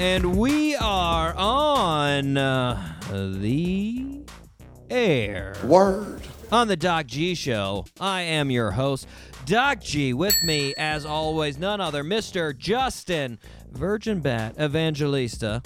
[0.00, 4.22] And we are on uh, the
[4.88, 5.54] air.
[5.62, 6.22] Word.
[6.50, 7.84] On the Doc G Show.
[8.00, 9.06] I am your host,
[9.44, 10.14] Doc G.
[10.14, 12.56] With me, as always, none other, Mr.
[12.56, 13.38] Justin
[13.72, 15.62] Virgin Bat Evangelista.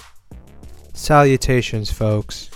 [0.93, 2.49] Salutations, folks.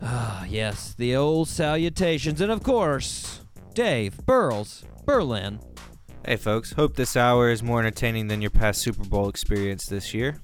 [0.00, 2.40] Ah, yes, the old salutations.
[2.40, 3.42] And of course,
[3.74, 5.60] Dave Burles, Berlin.
[6.24, 6.72] Hey, folks.
[6.72, 10.40] Hope this hour is more entertaining than your past Super Bowl experience this year.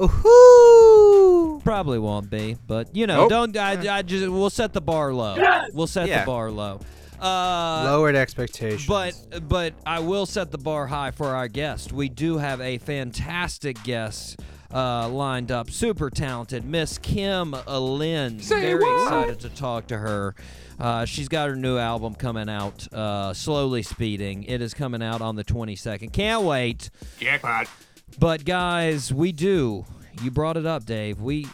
[0.00, 1.60] Ooh.
[1.64, 3.30] Probably won't be, but you know, Nope.
[3.30, 3.56] don't.
[3.56, 5.36] I, I just we'll set the bar low.
[5.72, 6.20] We'll set Yeah.
[6.20, 6.80] the bar low.
[7.20, 8.86] Uh, Lowered expectations.
[8.86, 9.14] But
[9.48, 11.92] but I will set the bar high for our guest.
[11.92, 14.40] We do have a fantastic guest
[14.74, 18.48] uh, lined up, super talented, Miss Kim Lenz.
[18.48, 20.34] Very excited to talk to her.
[20.80, 24.42] Uh, she's got her new album coming out, uh, Slowly Speeding.
[24.44, 26.12] It is coming out on the 22nd.
[26.12, 26.90] Can't wait.
[27.20, 27.68] Jackpot.
[28.18, 29.84] But guys, we do.
[30.22, 31.20] You brought it up, Dave.
[31.20, 31.46] We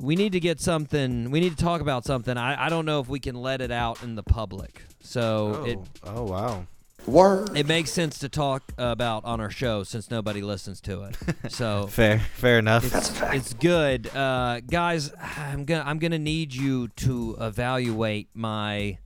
[0.00, 1.30] we need to get something.
[1.30, 2.36] We need to talk about something.
[2.36, 4.82] I, I don't know if we can let it out in the public.
[5.00, 6.66] So it oh wow.
[7.06, 7.56] Word.
[7.56, 11.16] it makes sense to talk about on our show since nobody listens to it.
[11.48, 12.84] So Fair, fair enough.
[12.94, 15.10] it's, it's good, uh, guys.
[15.20, 18.98] I'm gonna I'm gonna need you to evaluate my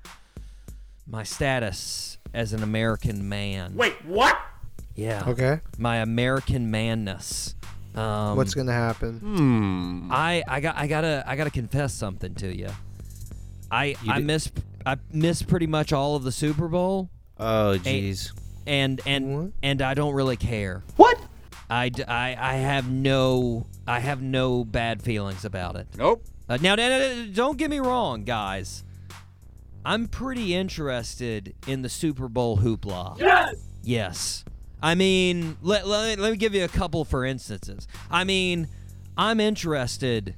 [1.07, 3.77] my status as an American man.
[3.77, 4.37] Wait, what?
[4.95, 5.25] Yeah.
[5.29, 5.61] okay.
[5.79, 7.55] My American manness.
[7.95, 10.09] Um, What's gonna happen?
[10.11, 12.69] I I got I gotta I gotta confess something to you.
[13.71, 14.51] I You I did- miss
[14.87, 18.33] I missed pretty much all of the Super Bowl, oh jeez.
[18.67, 19.53] and and What?
[19.63, 20.83] and I don't really care.
[20.97, 21.19] What?
[21.71, 25.87] I, d- I, I have no I have no bad feelings about it.
[25.97, 26.25] Nope.
[26.49, 28.85] Uh, now, now, now, now, don't get me wrong, guys.
[29.85, 33.19] I'm pretty interested in the Super Bowl hoopla.
[33.19, 33.55] Yes.
[33.83, 34.45] Yes.
[34.83, 37.87] I mean, let, let, let me give you a couple for instances.
[38.11, 38.69] I mean,
[39.17, 40.35] I'm interested,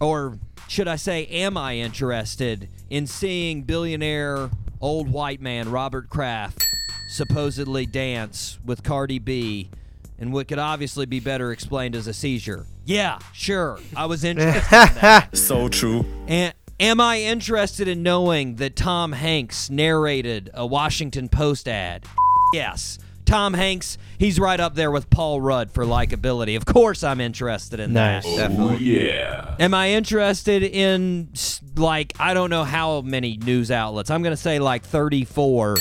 [0.00, 0.38] or
[0.68, 4.50] should I say, am I interested in seeing billionaire
[4.80, 6.64] old white man Robert Kraft
[7.08, 9.70] supposedly dance with Cardi B
[10.18, 12.66] and what could obviously be better explained as a seizure?
[12.84, 13.78] Yeah, sure.
[13.94, 15.28] I was interested in that.
[15.36, 16.06] So true.
[16.26, 22.04] And am I interested in knowing that Tom Hanks narrated a Washington Post ad?
[22.52, 22.98] Yes.
[23.26, 26.56] Tom Hanks, he's right up there with Paul Rudd for likability.
[26.56, 28.24] Of course I'm interested in Nice.
[28.24, 28.36] that.
[28.48, 28.78] Definitely.
[28.84, 29.56] Yeah.
[29.60, 31.28] Am I interested in
[31.76, 34.10] like I don't know how many news outlets.
[34.10, 35.76] I'm going to say like 34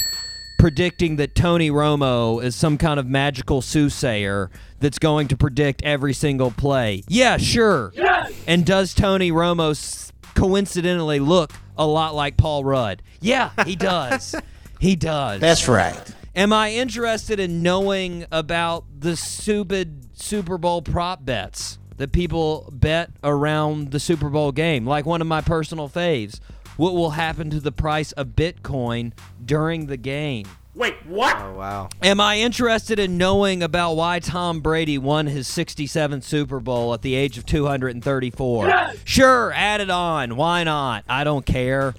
[0.60, 6.14] predicting that Tony Romo is some kind of magical soothsayer that's going to predict every
[6.14, 7.04] single play.
[7.08, 7.92] Yeah, sure.
[7.96, 8.34] Yes!
[8.48, 13.02] And does Tony Romo s- coincidentally look a lot like Paul Rudd?
[13.22, 14.34] Yeah, he does.
[14.80, 15.42] he does.
[15.42, 15.96] That's right.
[16.36, 23.12] Am I interested in knowing about the stupid Super Bowl prop bets that people bet
[23.24, 24.86] around the Super Bowl game?
[24.86, 26.42] Like one of my personal faves.
[26.76, 29.14] What will happen to the price of Bitcoin
[29.46, 30.46] during the game?
[30.74, 31.38] Wait, what?
[31.40, 31.88] Oh wow.
[32.04, 37.02] Am I interested in knowing about why Tom Brady won his 67th Super Bowl at
[37.02, 38.92] the age of 234?
[39.06, 40.36] Sure, add it on.
[40.36, 41.06] Why not?
[41.08, 41.96] I don't care.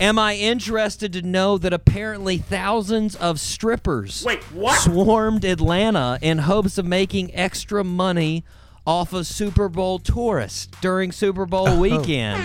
[0.00, 4.80] Am I interested to know that apparently thousands of strippers Wait, what?
[4.80, 8.42] swarmed Atlanta in hopes of making extra money
[8.86, 11.78] off of Super Bowl tourists during Super Bowl oh.
[11.78, 12.42] weekend?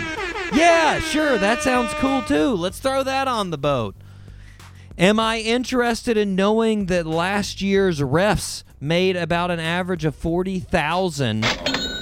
[0.54, 2.50] Yeah, sure, that sounds cool too.
[2.50, 3.96] Let's throw that on the boat.
[4.98, 11.44] Am I interested in knowing that last year's refs made about an average of 40,000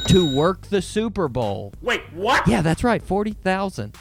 [0.08, 1.74] to work the Super Bowl?
[1.80, 2.48] Wait, what?
[2.48, 3.96] Yeah, that's right, 40,000.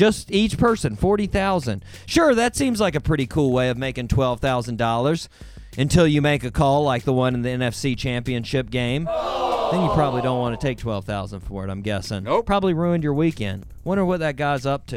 [0.00, 1.84] Just each person, 40,000.
[2.06, 5.28] Sure, that seems like a pretty cool way of making $12,000
[5.76, 9.04] until you make a call like the one in the NFC Championship game.
[9.04, 12.24] Then you probably don't want to take 12,000 for it, I'm guessing.
[12.24, 12.46] Nope.
[12.46, 13.66] Probably ruined your weekend.
[13.84, 14.96] Wonder what that guy's up to.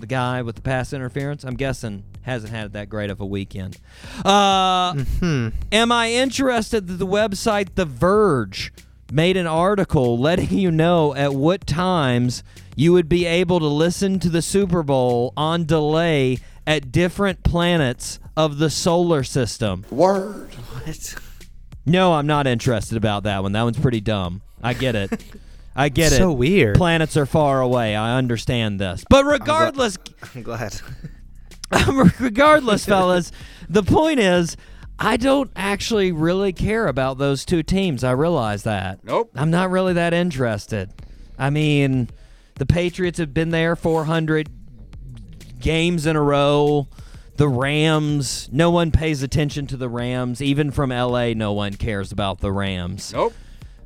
[0.00, 3.78] The guy with the pass interference, I'm guessing hasn't had that great of a weekend.
[4.24, 5.04] Uh
[5.70, 8.72] Am I interested that the website The Verge
[9.12, 12.42] made an article letting you know at what times
[12.80, 18.18] you would be able to listen to the Super Bowl on delay at different planets
[18.38, 19.84] of the solar system?
[19.90, 20.54] Word.
[20.54, 21.14] What?
[21.84, 23.52] No, I'm not interested about that one.
[23.52, 24.40] That one's pretty dumb.
[24.62, 25.22] I get it.
[25.76, 26.38] I get so it.
[26.38, 26.76] weird.
[26.76, 27.94] Planets are far away.
[27.94, 29.04] I understand this.
[29.10, 29.98] But regardless,
[30.34, 30.80] I'm glad.
[32.18, 33.30] regardless, fellas,
[33.68, 34.56] the point is,
[34.98, 38.04] I don't actually really care about those two teams.
[38.04, 39.04] I realize that.
[39.04, 39.32] Nope.
[39.34, 40.90] I'm not really that interested.
[41.38, 42.08] I mean,
[42.56, 44.48] the Patriots have been there 400
[45.60, 46.88] games in a row.
[47.36, 50.42] The Rams, no one pays attention to the Rams.
[50.42, 53.12] Even from LA, no one cares about the Rams.
[53.14, 53.32] Nope.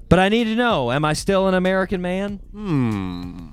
[0.08, 2.40] But I need to know, am I still an American man?
[2.52, 3.48] Hmm.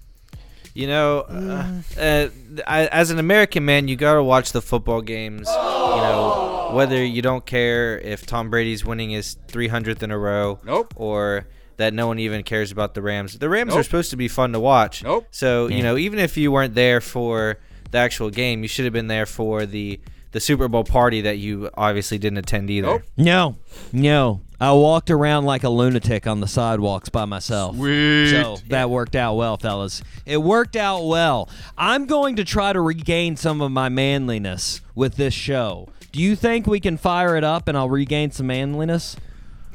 [0.74, 2.30] You know, uh, uh,
[2.66, 5.48] I, as an American man, you gotta watch the football games.
[5.50, 10.60] You know, whether you don't care if Tom Brady's winning his 300th in a row,
[10.64, 10.94] Nope.
[10.96, 11.48] or
[11.82, 13.38] that no one even cares about the Rams.
[13.38, 15.04] The Rams are supposed to be fun to watch.
[15.04, 15.28] Nope.
[15.32, 15.78] So Yeah.
[15.78, 17.58] you know, even if you weren't there for
[17.92, 20.00] the actual game, you should have been there for the
[20.32, 22.88] the Super Bowl party that you obviously didn't attend either.
[22.88, 23.02] Nope.
[23.18, 23.56] No,
[23.92, 24.40] no.
[24.62, 27.76] I walked around like a lunatic on the sidewalks by myself.
[27.76, 28.30] Sweet.
[28.30, 30.02] So that worked out well, fellas.
[30.26, 31.50] It worked out well.
[31.78, 35.90] I'm going to try to regain some of my manliness with this show.
[36.14, 39.18] Do you think we can fire it up and I'll regain some manliness?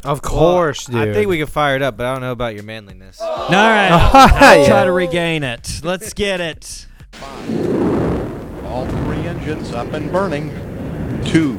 [0.04, 0.96] Of Well, course, dude.
[0.96, 3.20] I think we can fire it up, but I don't know about your manliness.
[3.20, 3.90] All right.
[4.14, 5.81] I'll try to regain it.
[5.82, 6.87] Let's get it.
[8.64, 10.50] All three engines up and burning.
[11.25, 11.54] Two,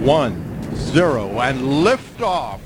[0.00, 2.60] one, zero, and lift off.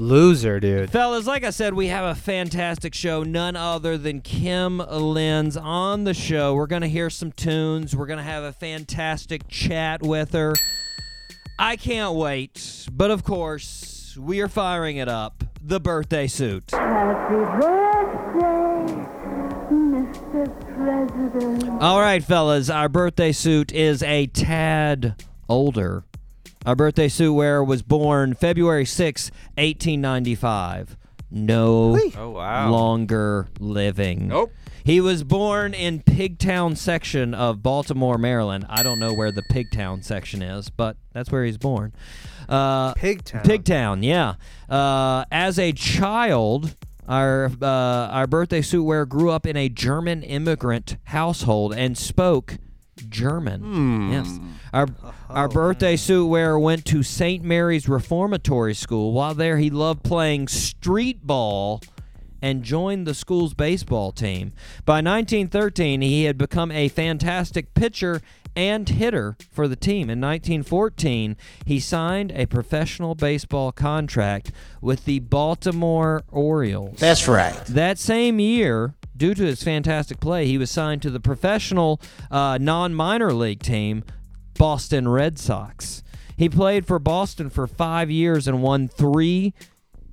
[0.00, 0.90] Loser, dude.
[0.90, 3.24] Fellas, like I said, we have a fantastic show.
[3.24, 6.54] None other than Kim Lenz on the show.
[6.54, 7.96] We're going to hear some tunes.
[7.96, 10.54] We're going to have a fantastic chat with her.
[11.58, 12.86] I can't wait.
[12.92, 15.44] But of course, we are firing it up.
[15.62, 16.70] The birthday suit.
[16.70, 19.04] Happy birthday,
[19.72, 20.74] Mr.
[20.76, 21.82] President.
[21.82, 26.04] All right, fellas, our birthday suit is a tad older.
[26.64, 30.96] Our birthday suit wearer was born February 6, 1895.
[31.30, 32.70] No Oh wow.
[32.70, 34.28] longer living.
[34.28, 34.50] Nope.
[34.82, 38.64] He was born in Pigtown section of Baltimore, Maryland.
[38.70, 41.92] I don't know where the Pigtown section is, but that's where he's born.
[42.48, 43.44] Uh, Pigtown.
[43.44, 44.34] Pigtown, yeah.
[44.74, 50.22] Uh, as a child, our uh, our birthday suit wearer grew up in a German
[50.22, 52.58] immigrant household and spoke
[53.08, 54.10] German.
[54.12, 54.38] Yes.
[54.72, 54.88] Our
[55.28, 57.44] our birthday suit wearer went to St.
[57.44, 59.12] Mary's Reformatory School.
[59.12, 61.80] While there, he loved playing street ball
[62.40, 64.52] and joined the school's baseball team.
[64.84, 68.20] By 1913, he had become a fantastic pitcher
[68.58, 70.10] and hitter for the team.
[70.10, 74.50] In 1914, he signed a professional baseball contract
[74.82, 76.98] with the Baltimore Orioles.
[76.98, 77.54] That's right.
[77.66, 82.00] That same year, due to his fantastic play, he was signed to the professional
[82.32, 84.02] uh, non minor league team,
[84.54, 86.02] Boston Red Sox.
[86.36, 89.54] He played for Boston for five years and won three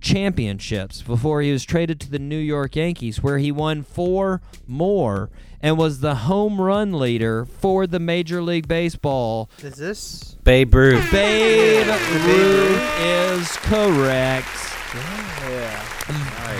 [0.01, 5.31] championships before he was traded to the New York Yankees, where he won four more
[5.65, 9.49] and was the home run leader for the Major League Baseball.
[9.63, 10.37] Is this?
[10.43, 11.11] Babe Ruth.
[11.11, 14.45] Babe Ruth is correct.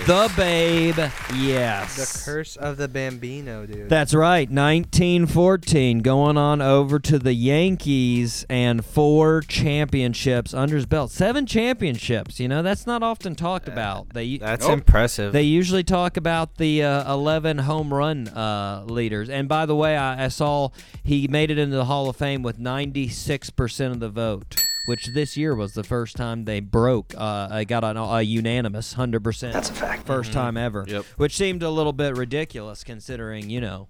[0.06, 0.94] The Babe,
[1.34, 1.96] yes.
[1.96, 3.88] The curse of the Bambino, dude.
[3.88, 4.48] That's right.
[4.48, 11.10] 1914 going on over to the Yankees and four championships under his belt.
[11.10, 12.38] Seven championships.
[12.38, 14.10] You know, that's not often talked about.
[14.10, 14.74] They That's Nope.
[14.78, 15.32] impressive.
[15.32, 19.28] they usually talk about the uh, 11 home run uh, leaders.
[19.28, 20.68] And by the way, I, I saw
[21.02, 25.36] he made it into the Hall of Fame with 96% of the vote, which this
[25.36, 27.14] year was the first time they broke.
[27.16, 29.52] Uh, I got a, a unanimous 100%.
[29.52, 30.06] That's a fact.
[30.06, 30.84] 1st time ever.
[30.86, 31.04] Yep.
[31.16, 33.88] Which seemed a little bit ridiculous considering, you know,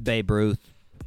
[0.00, 0.58] Babe Ruth.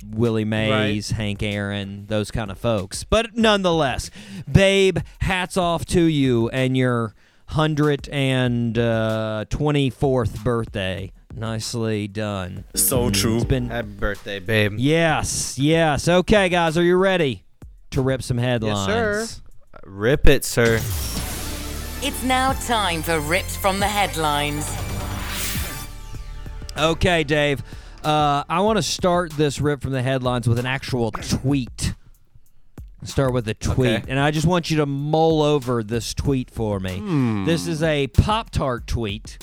[0.06, 3.04] Willie Mays, Hank Aaron, those kind of folks.
[3.04, 4.12] But nonetheless,
[4.52, 7.16] Babe, hats off to you and your
[7.48, 11.12] hundred and uh, twenty fourth birthday.
[11.34, 12.66] Nicely done.
[12.76, 13.38] So true.
[13.38, 14.74] It's been Happy birthday, babe.
[14.78, 16.08] yes, yes.
[16.08, 17.44] Okay, guys, are you ready
[17.98, 18.86] to rip some headlines?
[18.86, 19.28] sir.
[19.86, 20.76] Rip it, sir.
[22.02, 24.66] It's now time for Ripped from the Headlines.
[26.78, 27.64] Okay, Dave.
[28.04, 31.96] Uh, I want to start this rip from the headlines with an actual tweet.
[33.04, 34.12] Start with a tweet, Okay.
[34.12, 37.02] and I just want you to mull over this tweet for me.
[37.46, 39.38] This is a Pop Tart tweet.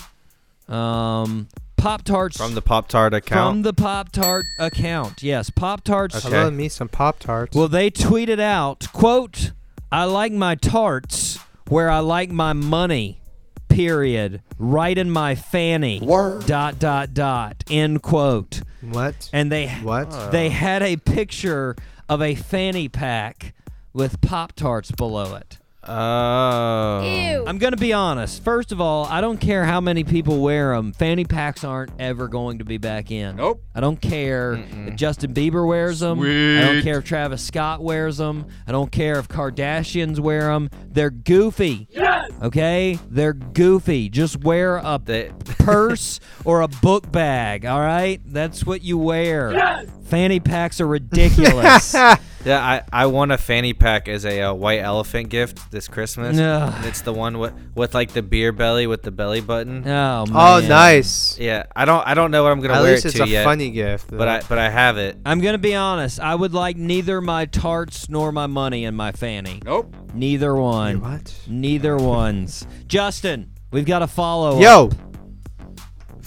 [0.67, 1.47] Um,
[1.85, 3.51] Pop Tarts From the Pop Tart account.
[3.51, 5.21] from the Pop Tart account.
[5.21, 6.25] Yes, Pop Tarts.
[6.25, 6.35] Okay.
[6.35, 7.55] I love me some Pop Tarts.
[7.55, 9.51] Well, they tweeted out, quote,
[9.91, 11.37] I like my tarts
[11.67, 13.21] where I like my money,
[13.69, 14.41] period.
[14.57, 15.99] Right in my fanny.
[15.99, 16.47] Word.
[16.47, 17.63] Dot, dot, dot.
[17.69, 18.61] End quote.
[18.81, 19.29] what?
[19.31, 20.31] And they what?
[20.31, 21.75] they had a picture
[22.09, 23.53] of a fanny pack
[23.93, 25.59] with Pop Tarts below it.
[25.87, 27.01] Oh.
[27.03, 27.43] Ew.
[27.47, 28.43] I'm gonna be honest.
[28.43, 30.93] First of all, I don't care how many people wear them.
[30.93, 33.35] Fanny packs aren't ever going to be back in.
[33.35, 33.63] Nope.
[33.73, 34.53] I don't care
[34.87, 36.19] if Justin Bieber wears them.
[36.21, 38.47] I don't care if Travis Scott wears them.
[38.67, 40.69] I don't care if Kardashians wear them.
[40.87, 41.87] They're goofy.
[41.91, 42.31] Yes.
[42.41, 44.09] Okay, they're goofy.
[44.09, 47.65] Just wear a They, purse or a book bag.
[47.65, 49.85] All right, that's what you wear.
[50.05, 51.95] Fanny packs are ridiculous.
[52.45, 56.37] yeah, I, I won a fanny pack as a uh, white elephant gift this Christmas.
[56.37, 56.73] Ugh.
[56.77, 59.83] And it's the one with with like the beer belly with the belly button.
[59.87, 60.29] oh man.
[60.33, 61.37] Oh, nice.
[61.39, 63.23] Yeah, I don't I don't know what I'm gonna At wear least it it's to
[63.23, 63.43] a yet.
[63.43, 64.09] funny gift.
[64.09, 65.17] but I but I have it.
[65.25, 66.19] I'm gonna be honest.
[66.19, 69.61] I would like neither my tarts nor my money in my fanny.
[69.65, 69.95] Nope.
[70.13, 71.01] Neither one.
[71.01, 71.33] what?
[71.47, 72.65] Neither ones.
[72.87, 74.55] Justin, we've got a follow.
[74.57, 74.61] Up.
[74.61, 74.89] Yo.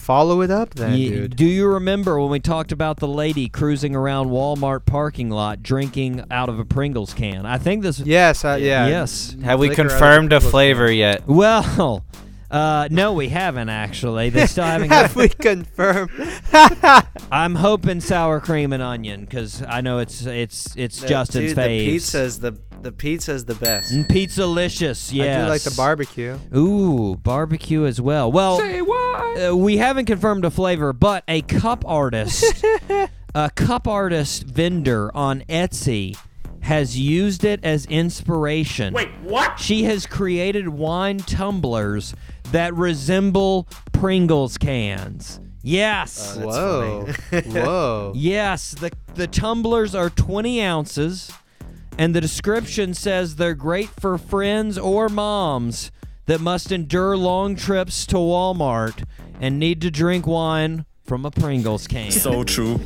[0.09, 1.37] Follow it up then, Ye- dude.
[1.37, 6.25] do you remember when we talked about the lady cruising around Walmart parking lot drinking
[6.31, 7.45] out of a Pringles can?
[7.45, 8.01] I think this.
[8.01, 8.87] Yes, uh, yeah.
[8.89, 9.37] Yes.
[9.45, 11.27] Have we Flicker out of confirmed a Pringles flavor yet?
[11.27, 12.07] Well,
[12.51, 14.31] uh, no, we haven't actually.
[14.31, 14.89] They still haven't.
[14.89, 16.11] Have we confirmed?
[17.31, 21.57] I'm hoping sour cream and onion because I know it's it's it's The- Justin's dude,
[21.59, 21.85] the fave.
[21.85, 23.93] pizza's the the pizza's the best.
[23.93, 25.39] Mm, Pizzalicious, yes.
[25.39, 26.39] I do like the barbecue.
[26.57, 28.31] Ooh, barbecue as well.
[28.31, 32.65] Well, Uh, we haven't confirmed a flavor, but a cup artist,
[33.35, 36.17] a cup artist vendor on Etsy
[36.61, 38.93] has used it as inspiration.
[38.93, 39.59] Wait, what?
[39.59, 42.15] She has created wine tumblers
[42.53, 45.41] that resemble Pringles cans.
[45.63, 46.35] Yes.
[46.35, 47.07] That's Whoa.
[47.47, 48.13] Whoa.
[48.17, 51.31] Yes, the the tumblers are 20 ounces,
[51.99, 55.91] and the description says they're great for friends or moms
[56.27, 59.05] that must endure long trips to Walmart
[59.41, 62.11] and need to drink wine from a Pringles can.
[62.11, 62.79] So true.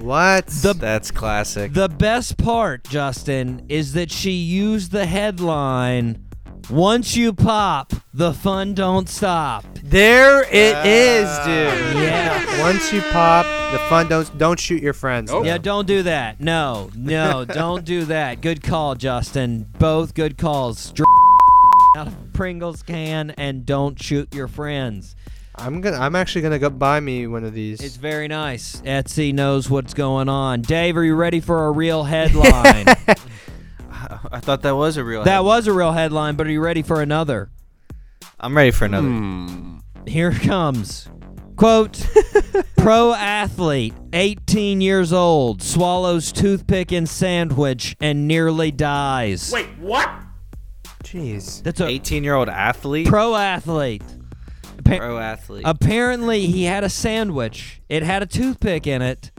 [0.00, 0.46] What?
[0.48, 1.72] The- That's classic.
[1.72, 6.24] the best part, Justin, is that she used the headline
[6.70, 9.64] once you pop, the fun don't stop.
[9.90, 12.02] There it is, dude.
[12.02, 12.60] Yeah.
[12.60, 15.30] Once you pop, the fun don't don't shoot your friends.
[15.30, 15.46] Nope.
[15.46, 16.40] Yeah, don't do that.
[16.40, 18.40] No, no, don't do that.
[18.40, 19.66] Good call, Justin.
[19.78, 20.92] Both good calls.
[21.96, 25.16] Out of Pringles can and don't shoot your friends.
[25.56, 25.96] I'm gonna.
[25.98, 27.80] I'm actually gonna go buy me one of these.
[27.80, 28.80] It's very nice.
[28.82, 30.62] Etsy knows what's going on.
[30.62, 32.86] Dave, are you ready for a real headline?
[34.30, 35.24] I thought that was a real.
[35.24, 37.50] that head- was a real headline, but are you ready for another?
[38.38, 39.08] I'm ready for another.
[39.08, 39.77] Hmm.
[40.08, 41.08] Here comes.
[41.56, 42.06] Quote
[42.76, 49.50] Pro athlete, 18 years old, swallows toothpick in sandwich and nearly dies.
[49.52, 50.08] Wait, what?
[51.02, 51.62] Jeez.
[51.62, 53.08] That's a 18 year old athlete.
[53.08, 54.02] pro athlete.
[54.78, 55.64] Appa- Pro athlete.
[55.66, 57.80] Apparently, he had a sandwich.
[57.88, 59.32] It had a toothpick in it,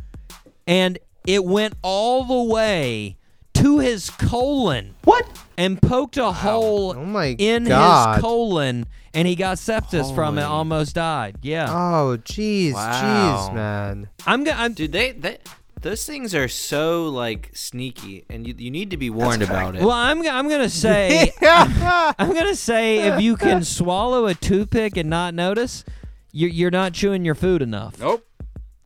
[0.68, 3.18] and it went all the way
[3.56, 4.96] to his colon.
[5.06, 5.26] What?
[5.58, 8.16] And poked a hole Oh my in God.
[8.16, 10.44] his colon, and he got sepsis from it.
[10.44, 11.38] Almost died.
[11.42, 11.68] Yeah.
[11.70, 13.48] Oh, jeez, Wow.
[13.50, 14.10] jeez, man.
[14.25, 14.58] I'm gonna.
[14.62, 15.38] I'm, Dude, they, they
[15.82, 19.82] those things are so like sneaky, and you, you need to be warned about it.
[19.82, 20.22] well, I'm.
[20.22, 21.32] g- I'm gonna say.
[21.42, 25.84] I'm gonna say if you can swallow a toothpick and not notice,
[26.32, 28.00] you're you're not chewing your food enough.
[28.00, 28.25] Nope.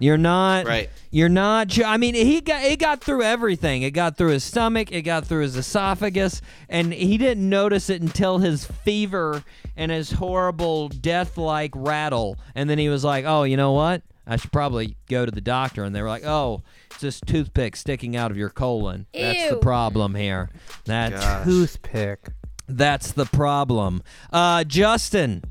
[0.04, 0.90] You're not Right.
[1.12, 1.80] You're not.
[1.82, 3.84] I mean, he got it got through everything.
[3.84, 4.92] It got through his stomach.
[4.92, 9.44] It got through his esophagus, and he didn't notice it until his fever
[9.78, 12.38] and his horrible death-like rattle.
[12.56, 14.02] And then he was like, "Oh, you know what?
[14.26, 17.76] I should probably go to the doctor." And they were like, "Oh, it's this toothpick
[17.76, 19.06] sticking out of your colon.
[19.14, 20.50] That's the problem here.
[20.86, 21.46] That's Gosh.
[21.46, 22.30] Toothpick.
[22.68, 24.02] that's the problem."
[24.34, 25.44] Uh, Justin.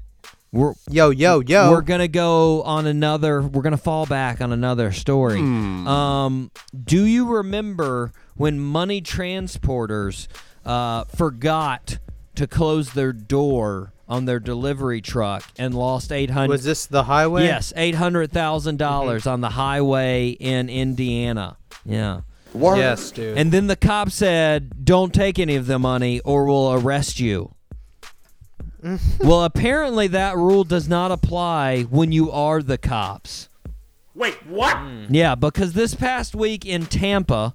[0.52, 1.70] We're, Yo, yo, yo.
[1.70, 3.40] we're gonna go on another.
[3.40, 5.38] We're gonna fall back on another story.
[5.40, 5.88] Hmm.
[5.88, 6.50] Um,
[6.84, 10.28] do you remember when money transporters
[10.64, 11.98] uh, forgot
[12.34, 16.50] to close their door on their delivery truck and lost eight hundred?
[16.50, 17.44] Was this the highway?
[17.44, 19.30] Yes, eight hundred thousand dollars Mm-hmm.
[19.32, 21.56] on the highway in Indiana.
[21.86, 22.20] Yeah.
[22.54, 23.38] Yes, dude.
[23.38, 27.54] And then the cop said, "Don't take any of the money, or we'll arrest you."
[29.20, 33.48] well, apparently that rule does not apply when you are the cops.
[34.14, 34.76] Wait, what?
[35.08, 37.54] Yeah, because this past week in Tampa,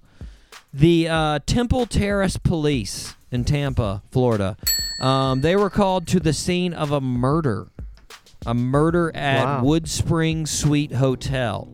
[0.74, 4.58] the uh, Temple Terrace Police in Tampa, Florida,
[5.02, 7.68] um, they were called to the scene of a murder,
[8.46, 9.64] a murder at Wow.
[9.64, 11.68] Wood Springs Suite Hotel.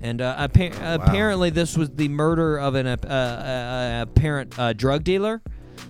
[0.00, 4.74] And uh, appa- apparently, this was the murder of an uh, uh, uh, apparent uh,
[4.74, 5.40] drug dealer,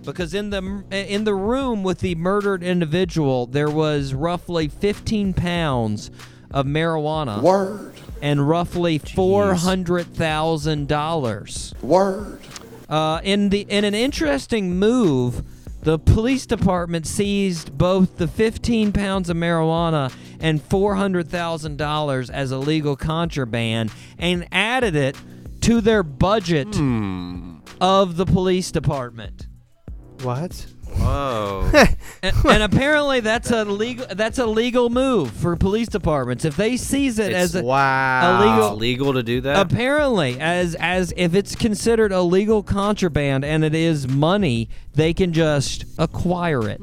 [0.04, 6.10] because in the in the room with the murdered individual, there was roughly 15 pounds
[6.50, 7.94] of marijuana Word.
[8.22, 11.74] and roughly four hundred thousand dollars.
[11.82, 12.40] Word.
[12.88, 15.42] Uh, in the in an interesting move,
[15.82, 20.10] the police department seized both the 15 pounds of marijuana
[20.40, 25.16] and $400,000 as illegal contraband and added it
[25.62, 26.68] to their budget
[27.80, 29.43] of the police department.
[30.24, 30.66] What?
[30.96, 31.68] Whoa.
[32.22, 36.76] and, and apparently that's a legal that's a legal move for police departments if they
[36.76, 38.40] seize it It's as a, Wow.
[38.42, 39.58] illegal- It's legal to do that?
[39.58, 45.84] apparently as as if it's considered illegal contraband and it is money they can just
[45.98, 46.80] acquire it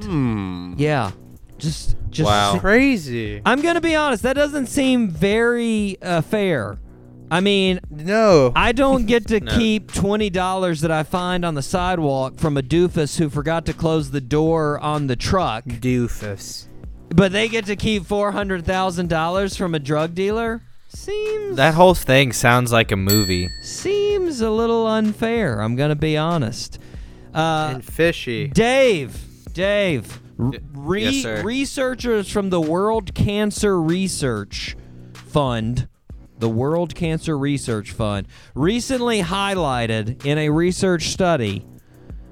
[0.77, 1.11] yeah
[1.57, 2.59] just just Wow.
[2.59, 3.41] Crazy.
[3.45, 6.79] i'm gonna be honest that doesn't seem very uh, fair
[7.31, 8.51] i mean No.
[8.55, 9.51] I don't get to No.
[9.57, 13.73] keep twenty dollars that I find on the sidewalk from a doofus who forgot to
[13.73, 16.67] close the door on the truck, Doofus.
[17.09, 20.61] but they get to keep four hundred thousand dollars from a drug dealer.
[20.89, 23.47] Seems that whole thing sounds like a movie.
[23.63, 25.61] seems a little unfair.
[25.61, 26.79] I'm gonna be honest.
[27.33, 28.49] Uh, and fishy.
[28.49, 29.17] Dave,
[29.53, 31.41] Dave, re- yes, sir.
[31.43, 34.75] researchers from the World Cancer Research
[35.13, 35.87] Fund,
[36.41, 41.65] the World Cancer Research Fund, recently highlighted in a research study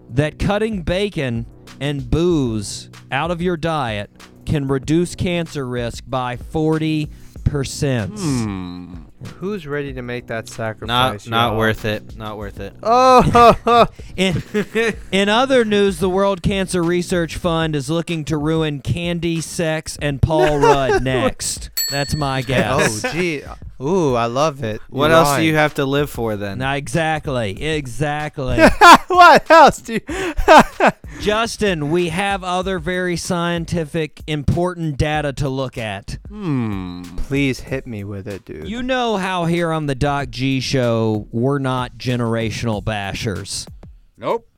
[0.10, 1.46] that cutting bacon
[1.80, 4.10] and booze out of your diet
[4.48, 7.08] can reduce cancer risk by 40%.
[8.18, 8.96] Hmm.
[9.38, 11.28] Who's ready to make that sacrifice?
[11.28, 11.58] not y'all?
[11.58, 12.18] worth it.
[12.18, 12.74] Not worth it.
[12.82, 13.86] Oh,
[14.16, 14.42] In,
[15.12, 20.22] in other news, the World Cancer Research Fund is looking to ruin candy, sex, and
[20.22, 21.70] Paul Rudd next.
[21.90, 23.04] That's my guess.
[23.06, 23.44] oh, gee.
[23.82, 24.82] Ooh, I love it.
[24.90, 26.58] What You else do you have to live for then?
[26.58, 28.60] Now, exactly, exactly.
[29.08, 30.34] what else do you?
[31.22, 36.18] Justin, we have other very scientific, important data to look at.
[36.28, 37.04] hmm.
[37.18, 38.68] Please hit me with it, dude.
[38.68, 43.66] You know how here on the Doc G show, we're not generational bashers.
[44.18, 44.49] Nope.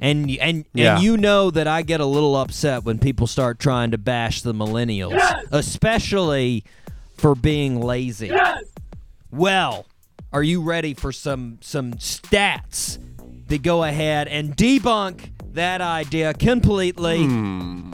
[0.00, 0.94] And and Yeah.
[0.94, 4.42] and you know that I get a little upset when people start trying to bash
[4.42, 5.18] the millennials,
[5.50, 6.64] especially
[7.16, 8.30] for being lazy.
[9.30, 9.86] Well,
[10.32, 12.98] are you ready for some some stats
[13.48, 17.24] that go ahead and debunk that idea completely?
[17.24, 17.92] Hmm.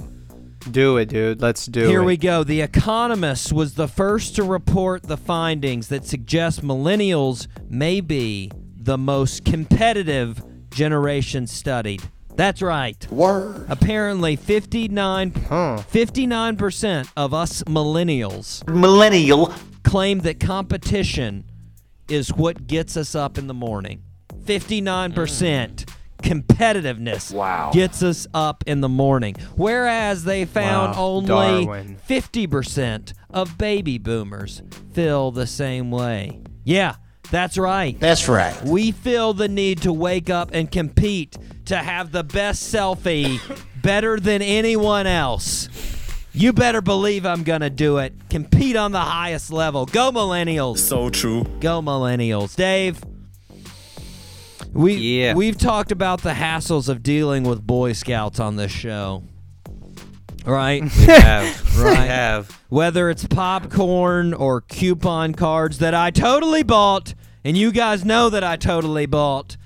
[0.71, 1.41] do it, dude.
[1.43, 1.91] Let's do Here it.
[1.93, 2.43] Here we go.
[2.45, 8.97] The Economist was the first to report the findings that suggest millennials may be the
[8.99, 10.43] most competitive
[10.75, 12.03] generation studied.
[12.37, 13.07] That's right.
[13.13, 13.67] Word.
[13.69, 15.79] Apparently 59 Huh.
[15.91, 19.53] 59% of us millennials Millennial.
[19.85, 21.45] claim that competition
[22.09, 24.03] is what gets us up in the morning.
[24.45, 25.89] 59%
[26.23, 27.71] competitiveness Wow.
[27.73, 29.37] gets us up in the morning.
[29.57, 31.27] Whereas they found Wow, only
[31.65, 31.97] Darwin.
[32.09, 36.41] 50% of baby boomers feel the same way.
[36.65, 36.97] Yeah,
[37.31, 37.99] that's right.
[37.99, 38.61] That's right.
[38.65, 43.41] We feel the need to wake up and compete to have the best selfie
[43.83, 45.69] better than anyone else.
[46.33, 48.13] You better believe I'm going to do it.
[48.29, 49.87] Compete on the highest level.
[49.87, 50.79] Go millennials.
[50.79, 51.45] So true.
[51.61, 52.57] Go millennials.
[52.57, 53.01] Dave,
[54.73, 55.35] we Yeah.
[55.35, 59.23] we've talked about the hassles of dealing with boy scouts on this show.
[60.45, 60.83] Right?
[60.99, 61.79] We have.
[61.79, 62.01] Right.
[62.01, 62.63] We have.
[62.69, 68.43] Whether it's popcorn or coupon cards that I totally bought and you guys know that
[68.45, 69.57] I totally bought.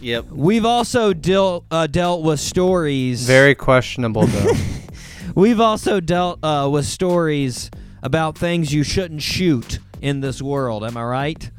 [0.00, 0.26] Yep.
[0.30, 3.26] We've also dealt uh, dealt with stories.
[3.26, 4.52] Very questionable, though.
[5.34, 7.70] We've also dealt uh, with stories
[8.02, 10.84] about things you shouldn't shoot in this world.
[10.84, 11.50] Am I right?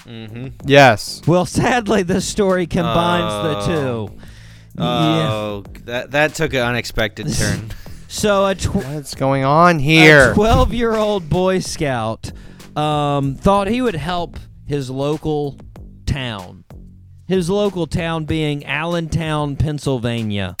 [0.00, 0.48] Mm-hmm.
[0.66, 1.22] Yes.
[1.26, 4.08] Well, sadly, this story combines the Oh.
[4.08, 4.20] two.
[4.76, 5.32] Yeah.
[5.32, 7.70] Oh, that that took an unexpected turn.
[8.08, 10.32] So a, tw- What's going on here?
[10.32, 12.32] a 12 year old Boy Scout
[12.76, 15.58] um, thought he would help his local
[16.06, 16.64] town.
[17.28, 20.56] His local town being Allentown, Pennsylvania.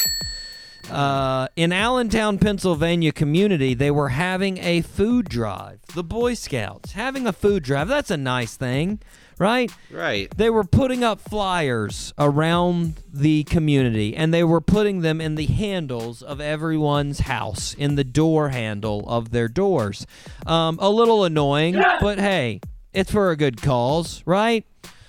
[0.88, 5.80] Uh, in Allentown, Pennsylvania community, they were having a food drive.
[5.94, 7.88] The Boy Scouts having a food drive.
[7.88, 9.00] That's a nice thing,
[9.40, 9.72] right?
[9.90, 10.30] right.
[10.36, 15.46] They were putting up flyers around the community and they were putting them in the
[15.46, 20.06] handles of everyone's house, in the door handle of their doors.
[20.46, 22.60] Um, a little annoying, but hey,
[22.92, 24.64] it's for a good cause, right?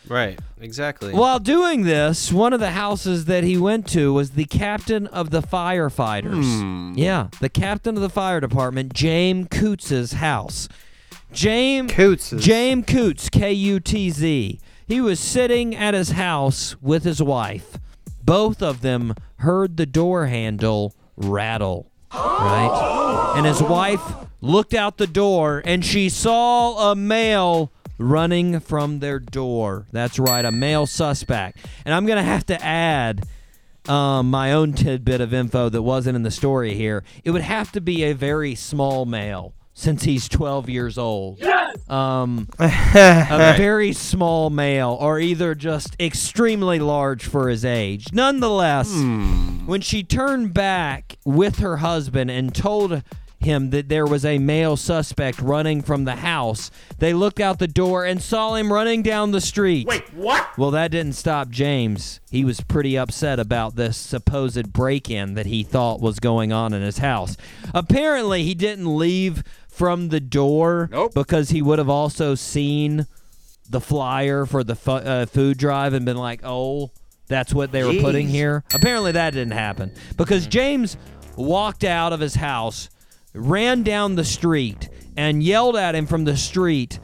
[0.08, 0.40] Right.
[0.60, 1.14] Exactly.
[1.14, 5.32] While doing this, one of the houses that he went to was the captain of
[5.32, 6.96] the firefighters.
[6.96, 10.70] Yeah, the captain of the fire department, James Kutz's house.
[11.32, 12.44] James Kutz's.
[12.44, 14.60] James Kutz, K U T Z.
[14.88, 17.78] He was sitting at his house with his wife.
[18.24, 21.90] Both of them heard the door handle rattle.
[22.14, 23.34] Right?
[23.38, 24.02] And his wife
[24.42, 29.86] looked out the door and she saw a male running from their door.
[29.92, 31.60] That's right, a male suspect.
[31.86, 33.26] And I'm going to have to add
[33.88, 37.72] um, my own tidbit of info that wasn't in the story here, it would have
[37.72, 41.42] to be a very small male since he's 12 years old.
[41.90, 48.14] Um, a very small male, or either just extremely large for his age.
[48.14, 48.94] Nonetheless,
[49.66, 53.02] when she turned back with her husband and told
[53.40, 57.68] him that there was a male suspect running from the house, they looked out the
[57.68, 59.88] door and saw him running down the street.
[59.88, 60.56] Wait, what?
[60.60, 62.20] Well, that didn't stop James.
[62.30, 66.72] He was pretty upset about this supposed break in that he thought was going on
[66.72, 67.36] in his house.
[67.74, 71.14] Apparently, he didn't leave from the door Nope.
[71.16, 73.08] because he would have also seen
[73.70, 76.92] the flyer for the fu- uh, food drive and been like, oh,
[77.28, 78.64] that's what they were putting here.
[78.74, 80.98] Apparently, that didn't happen because James
[81.38, 82.90] walked out of his house,
[83.34, 87.00] ran down the street, and yelled at him from the street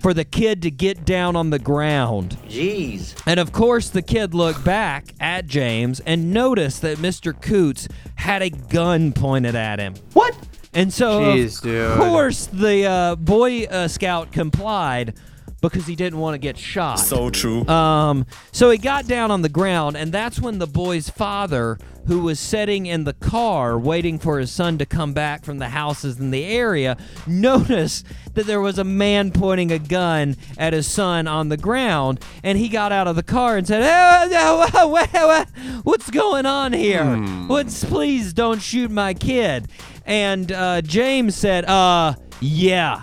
[0.00, 2.36] for the kid to get down on the ground.
[2.48, 3.20] Jeez.
[3.26, 7.32] And of course, the kid looked back at James and noticed that Mr.
[7.32, 9.94] Kutz had a gun pointed at him.
[10.12, 10.36] What?
[10.78, 11.96] And so, Jeez, of dude.
[11.98, 15.14] course, the uh, Boy uh, Scout complied
[15.60, 16.96] because he didn't want to get shot.
[17.00, 17.66] So true.
[17.68, 22.20] Um, so he got down on the ground, and that's when the boy's father, who
[22.22, 26.18] was sitting in the car waiting for his son to come back from the houses
[26.18, 31.26] in the area, noticed that there was a man pointing a gun at his son
[31.26, 35.06] on the ground, and he got out of the car and said, "Hey, wha- wha-
[35.12, 35.44] wha- wha-
[35.82, 37.04] "What's going on here?
[37.48, 39.68] What's please don't shoot my kid."
[40.06, 43.02] And uh, James said, "Uh, yeah."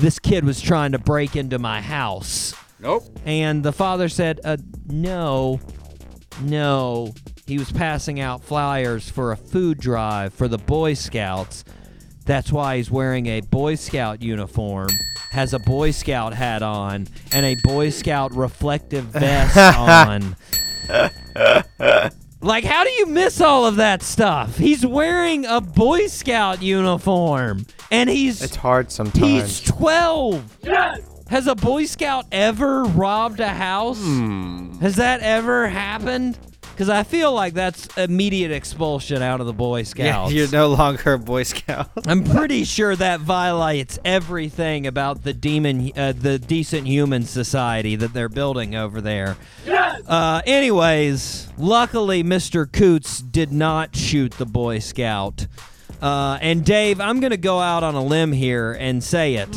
[0.00, 2.54] This kid was trying to break into my house.
[2.78, 3.04] Nope.
[3.26, 5.60] And the father said, uh, no,
[6.40, 7.12] no.
[7.46, 11.66] He was passing out flyers for a food drive for the Boy Scouts.
[12.24, 14.88] That's why he's wearing a Boy Scout uniform,
[15.32, 20.34] has a Boy Scout hat on, and a Boy Scout reflective vest on.
[22.42, 24.56] Like, how do you miss all of that stuff?
[24.56, 29.26] He's wearing a Boy Scout uniform, and he's It's hard sometimes.
[29.26, 29.78] He's sometimes.
[29.78, 30.58] 12.
[31.28, 34.00] Has a Boy Scout ever robbed a house?
[34.00, 34.72] Hmm.
[34.80, 36.38] Has that ever happened?
[36.80, 39.98] Because I feel like that's immediate expulsion out of the Boy Scouts.
[40.06, 40.32] Yeah, Scouts.
[40.32, 41.90] you're no longer a Boy Scout.
[42.06, 48.14] I'm pretty sure that violates everything about the demon, uh, the decent human society that
[48.14, 49.36] they're building over there.
[49.68, 52.64] Uh, anyways, luckily Mr.
[52.64, 55.48] Kutz did not shoot the Boy Scout.
[56.00, 59.50] Uh, and Dave, I'm gonna go out on a limb here and say it.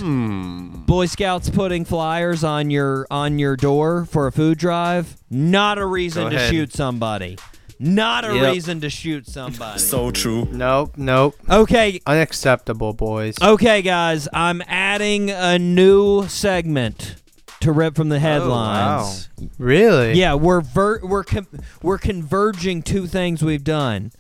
[0.86, 5.86] Boy Scouts putting flyers on your on your door for a food drive, not a
[5.86, 6.52] reason Go to ahead.
[6.52, 7.38] shoot somebody.
[7.80, 8.54] Not a Yep.
[8.54, 9.80] reason to shoot somebody.
[9.80, 10.48] So true.
[10.52, 11.36] Nope, nope.
[11.50, 13.36] okay, Unacceptable, boys.
[13.42, 17.16] Okay, guys, I'm adding a new segment
[17.62, 19.30] to rip from the headlines.
[19.58, 20.14] Really?
[20.14, 21.48] Yeah, we're ver- we're com-
[21.82, 24.12] we're converging two things we've done.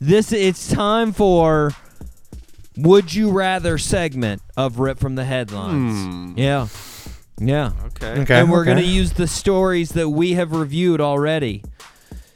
[0.00, 1.72] This it's time for
[2.76, 6.38] would you rather segment of rip from the headlines.
[6.38, 6.68] Yeah.
[7.38, 7.72] Yeah.
[7.86, 8.20] Okay.
[8.22, 8.40] Okay.
[8.40, 8.72] and we're okay.
[8.72, 11.62] going to use the stories that we have reviewed already.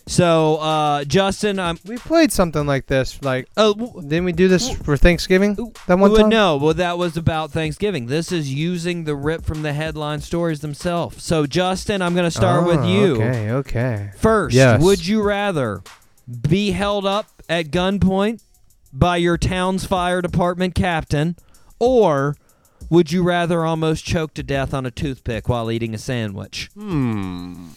[0.06, 3.22] So, uh Justin, I'm We played something like this.
[3.22, 5.54] Like, uh, w- didn't we do this for Thanksgiving?
[5.86, 6.28] That one well, time.
[6.28, 8.06] No, well, that was about Thanksgiving.
[8.06, 11.22] This is using the rip from the headline stories themselves.
[11.24, 13.14] So, Justin, I'm going to start with Oh, you.
[13.14, 13.50] Okay.
[13.50, 14.10] Okay.
[14.18, 14.82] First, Yes.
[14.82, 15.82] would you rather
[16.50, 18.42] be held up at gunpoint
[18.92, 21.36] by your town's fire department captain,
[21.78, 22.36] or
[22.90, 26.70] would you rather almost choke to death on a toothpick while eating a sandwich?
[26.74, 27.68] Hmm.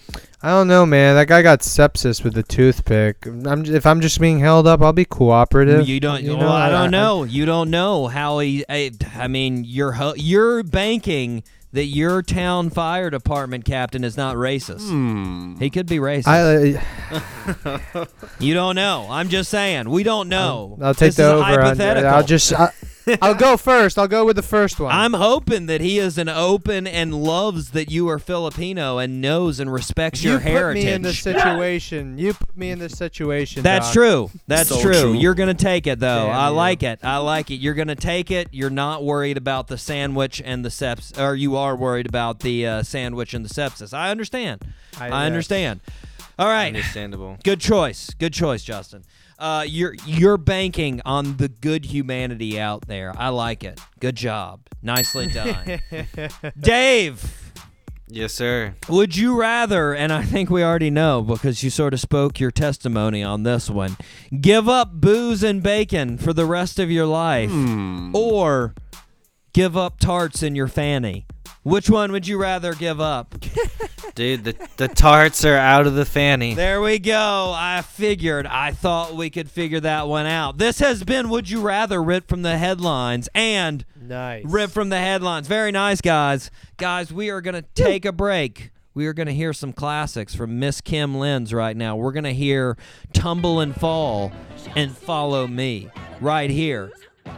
[0.43, 1.15] I don't know, man.
[1.15, 3.25] That guy got sepsis with a toothpick.
[3.25, 5.87] I'm, if I'm just being held up, I'll be cooperative.
[5.87, 6.23] You don't.
[6.23, 7.23] You know, I I- don't know.
[7.23, 8.63] You don't know how he.
[8.69, 15.59] I, I mean, you're you're banking that your town fire department captain is not racist.
[15.59, 16.27] He could be racist.
[16.27, 18.05] I, uh,
[18.39, 19.07] you don't know.
[19.09, 19.89] I'm just saying.
[19.89, 20.77] We don't know.
[20.81, 21.43] I'll take this the is over.
[21.43, 22.09] on- hypothetical.
[22.09, 22.53] I'll just.
[22.53, 22.71] I,
[23.21, 23.97] I'll go first.
[23.97, 24.91] I'll go with the first one.
[24.91, 29.59] I'm hoping that he is an open and loves that you are Filipino and knows
[29.59, 30.83] and respects you your heritage.
[30.83, 32.17] You put me in this situation.
[32.17, 33.63] You put me in this situation.
[33.63, 33.93] That's Doc.
[33.93, 34.31] true.
[34.47, 34.93] That's So true.
[35.01, 35.13] true.
[35.13, 36.25] You're gonna take it though.
[36.27, 36.53] Damn I you.
[36.55, 36.99] like it.
[37.03, 37.55] I like it.
[37.55, 38.49] You're gonna take it.
[38.51, 42.65] You're not worried about the sandwich and the seps, or you are worried about the
[42.67, 43.93] uh, sandwich and the sepsis.
[43.93, 44.63] I understand.
[44.99, 45.79] I, I- understand.
[46.39, 46.67] All right.
[46.67, 47.37] Understandable.
[47.43, 48.11] Good choice.
[48.19, 49.03] Good choice, Justin.
[49.39, 53.13] Uh, you're you're banking on the good humanity out there.
[53.17, 53.79] I like it.
[53.99, 54.61] Good job.
[54.81, 55.81] Nicely done.
[56.59, 57.43] Dave.
[58.09, 58.75] Yes, sir.
[58.87, 62.51] Would you rather, and I think we already know because you sort of spoke your
[62.51, 63.97] testimony on this one,
[64.39, 67.51] give up booze and bacon for the rest of your life
[68.15, 68.73] or
[69.51, 71.25] give up tarts in your fanny?
[71.67, 73.35] Which one would you rather give up?
[74.15, 76.53] Dude, the, the tarts are out of the fanny.
[76.53, 77.53] There we go.
[77.53, 78.47] I figured.
[78.47, 80.59] I thought we could figure that one out.
[80.59, 84.45] This has been Would You Rather ripped from the Headlines and nice.
[84.45, 85.49] Rip from the Headlines.
[85.49, 86.51] Very nice, guys.
[86.77, 88.71] Guys, we are going to take a break.
[88.93, 91.97] We are going to hear some classics from Miss Kim Lenz right now.
[91.97, 92.77] We're going to hear
[93.11, 94.31] Tumble and Fall
[94.77, 95.89] and Follow Me
[96.21, 96.93] right here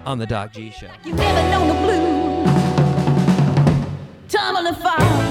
[0.05, 2.08] on The Doc G Show.
[4.49, 5.28] I'm on the fire.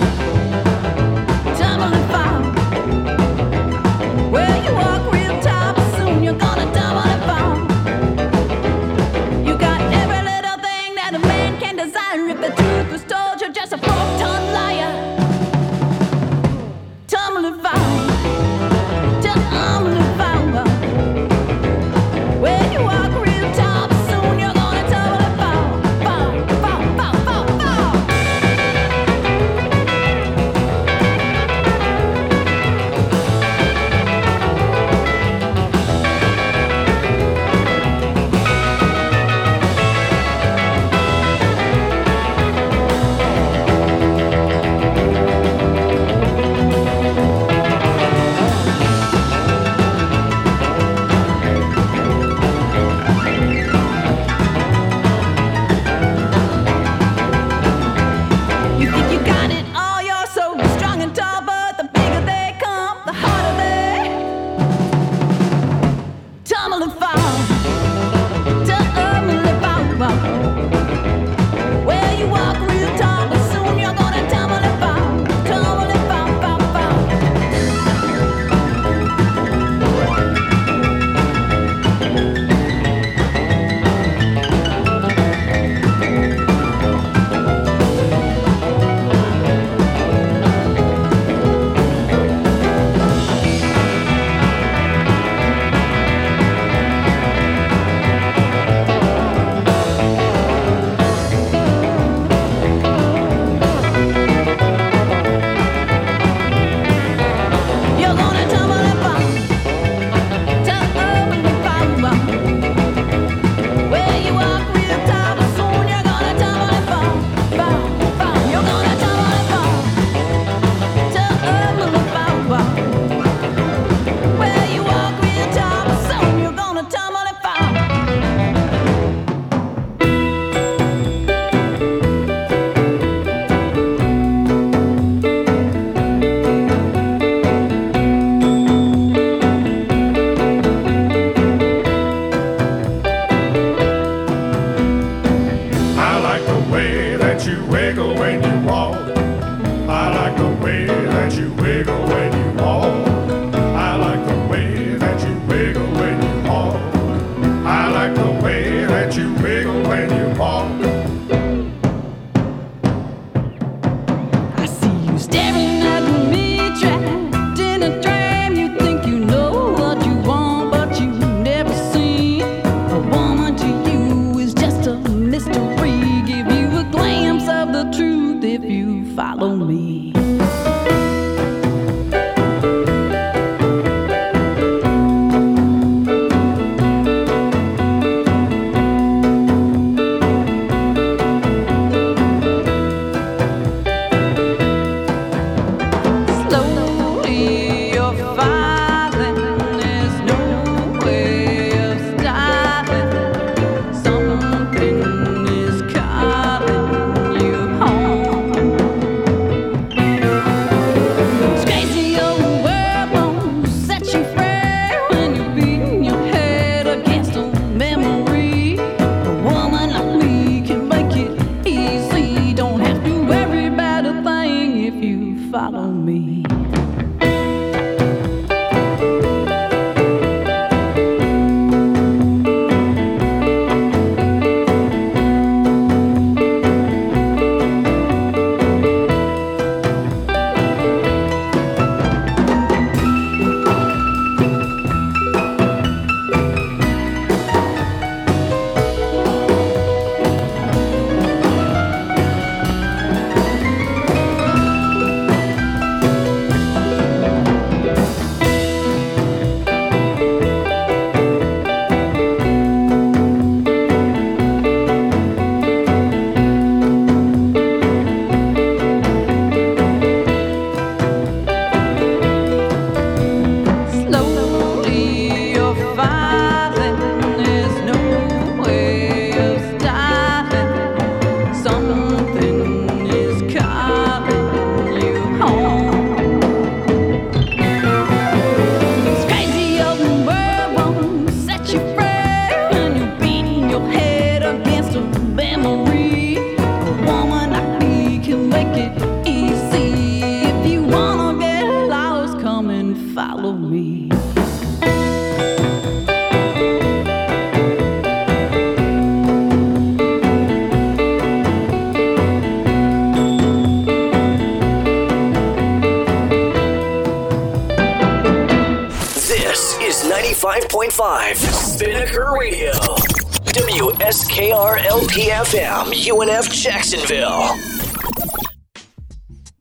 [325.38, 327.56] WSKR LPFM, UNF Jacksonville.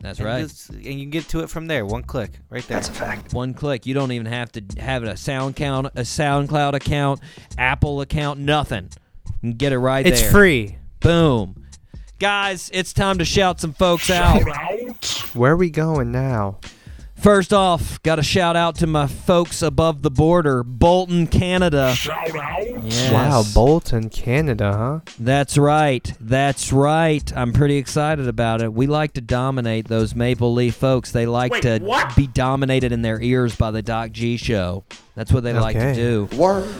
[0.00, 0.42] That's and right.
[0.42, 1.86] just- and you can get to it from there.
[1.86, 2.76] One click, right there.
[2.76, 3.32] That's a fact.
[3.32, 3.86] One click.
[3.86, 7.20] You don't even have to have a sound count, a SoundCloud account,
[7.56, 8.90] Apple account, nothing.
[9.26, 10.28] You can get it right It's there.
[10.28, 10.76] It's free.
[11.04, 11.66] Boom.
[12.18, 14.40] Guys, it's time to shout some folks out.
[15.34, 16.60] Where are we going now?
[17.14, 21.94] First off, got a shout out to my folks above the border, Bolton, Canada.
[22.82, 23.12] Yes.
[23.12, 25.12] Wow, Bolton, Canada, huh?
[25.18, 26.10] That's right.
[26.20, 27.36] That's right.
[27.36, 28.72] I'm pretty excited about it.
[28.72, 31.12] We like to dominate those Maple Leaf folks.
[31.12, 34.84] They like to be dominated in their ears by the Doc G show.
[35.14, 35.94] That's what they like to Okay.
[35.94, 36.28] do.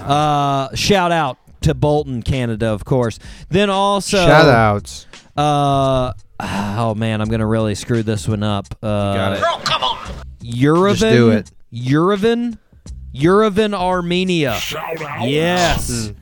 [0.02, 3.18] Uh, shout out to Bolton, Canada, of course.
[3.48, 5.06] Then also Shout outs.
[5.36, 8.66] Uh, oh man, I'm gonna really screw this one up.
[8.82, 9.42] Uh, got it.
[9.66, 9.82] Come
[10.42, 10.90] Eurovan.
[10.98, 11.50] Just do it.
[11.72, 12.58] Eurovan.
[13.14, 14.58] Eurovan, Armenia.
[15.22, 16.12] Yes.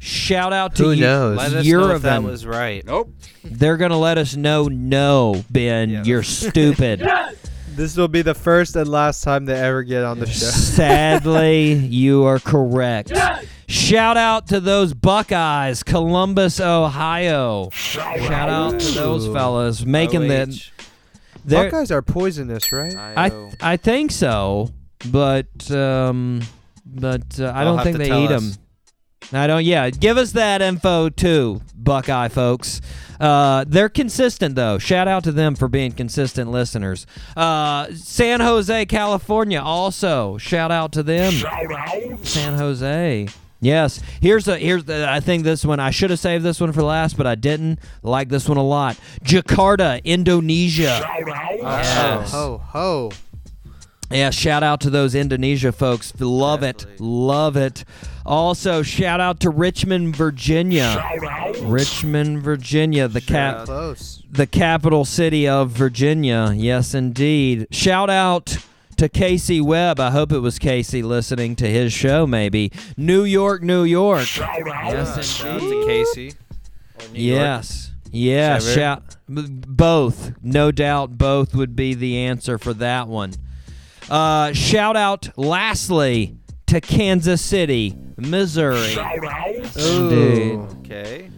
[0.00, 1.00] Shout out to Who you.
[1.02, 1.36] knows?
[1.36, 2.84] Let us know if that was right.
[2.86, 3.12] Nope.
[3.44, 4.64] They're gonna let us know.
[4.68, 6.02] No, Ben, Yeah.
[6.04, 7.06] you're stupid.
[7.78, 10.46] This will be the first and last time they ever get on the show.
[10.46, 13.12] Sadly, you are correct.
[13.68, 17.68] Shout out to those Buckeyes, Columbus, Ohio.
[17.70, 20.42] Shout out to those fellas making the.
[20.42, 20.70] OH.
[21.44, 22.94] they're- Buckeyes are poisonous, right?
[22.96, 23.50] I IO.
[23.60, 24.70] I think so,
[25.10, 26.40] but um,
[26.86, 28.56] but uh, I don't think they eat us.
[28.56, 28.64] them.
[29.32, 29.64] I don't.
[29.64, 32.80] Yeah, give us that info too, Buckeye folks.
[33.20, 34.78] Uh, they're consistent though.
[34.78, 37.04] Shout out to them for being consistent listeners.
[37.36, 41.34] Uh, San Jose, California, also shout out to them.
[42.22, 43.28] San Jose.
[43.60, 44.00] Yes.
[44.20, 46.82] Here's a here's the, I think this one I should have saved this one for
[46.82, 47.80] last, but I didn't.
[48.02, 48.96] like this one a lot.
[49.24, 51.00] Jakarta, Indonesia.
[51.60, 52.32] Yes.
[52.32, 53.10] Ho ho.
[54.10, 56.14] Yeah, shout out to those Indonesia folks.
[56.18, 56.86] Love it.
[56.98, 57.84] Love it.
[58.24, 61.04] Also, shout out to Richmond, Virginia.
[61.62, 66.52] Richmond, Virginia, the cap the capital city of Virginia.
[66.54, 67.66] Yes, indeed.
[67.70, 68.56] Shout out
[68.98, 69.98] to Casey Webb.
[70.00, 72.70] I hope it was Casey listening to his show maybe.
[72.96, 74.36] New York, New York.
[74.36, 76.28] Yes, Shout out to Casey.
[76.28, 77.40] Or New York.
[77.40, 77.92] Yes.
[78.10, 78.80] Yes, Trevor?
[78.80, 80.32] shout both.
[80.42, 83.32] No doubt both would be the answer for that one.
[84.08, 88.92] Uh, shout out lastly to Kansas City, Missouri.
[89.76, 89.78] Indeed.
[90.54, 90.68] Ooh.
[90.80, 91.30] Okay.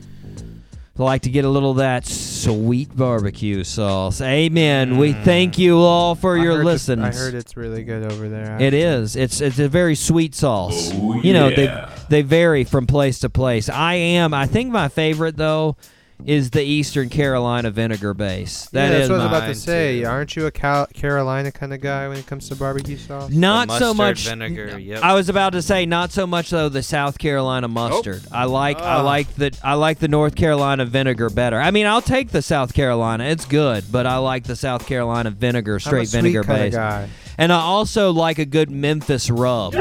[1.00, 4.20] Like to get a little of that sweet barbecue sauce.
[4.20, 4.98] Amen.
[4.98, 5.24] We mm.
[5.24, 7.02] thank you all for I your heard it's- listens.
[7.02, 8.60] I heard it's really good over there.
[8.60, 9.16] It is.
[9.16, 10.90] It's it's a very sweet sauce.
[10.92, 13.70] Oh, you know, they they vary from place to place.
[13.70, 14.34] I am.
[14.34, 15.78] I think my favorite though
[16.26, 18.66] is the Eastern Carolina vinegar base.
[18.70, 20.00] That yeah, is that's what I was about to say.
[20.00, 20.06] too.
[20.06, 23.30] Aren't you a Cal- Carolina kind of guy when it comes to barbecue sauce?
[23.30, 25.02] Not so much vinegar, yep.
[25.02, 28.22] I was about to say not so much though the South Carolina mustard.
[28.32, 29.02] I like I ah.
[29.02, 31.60] like the I like the North Carolina vinegar better.
[31.60, 33.24] I mean, I'll take the South Carolina.
[33.24, 36.74] It's good, but I like the South Carolina vinegar, I'm a straight sweet vinegar base.
[36.74, 37.08] guy.
[37.38, 39.72] And I also like a good Memphis rub.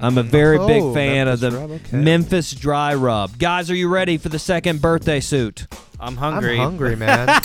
[0.00, 1.96] I'm a very big Oh, fan of the Memphis rub, okay.
[1.96, 3.38] Memphis dry rub.
[3.38, 5.66] Guys, are you ready for the second birthday suit?
[6.00, 6.52] I'm hungry.
[6.58, 7.28] I'm hungry, man.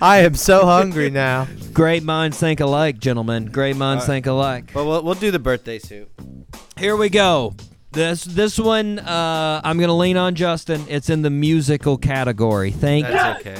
[0.00, 1.46] I am so hungry now.
[1.72, 3.46] Great minds think alike, gentlemen.
[3.46, 4.14] Great minds All right.
[4.14, 4.70] think alike.
[4.72, 6.08] But we'll, we'll do the birthday suit.
[6.78, 7.54] Here we go.
[7.92, 10.84] This this one uh, I'm gonna lean on Justin.
[10.88, 12.70] It's in the musical category.
[12.70, 13.56] Think That's okay.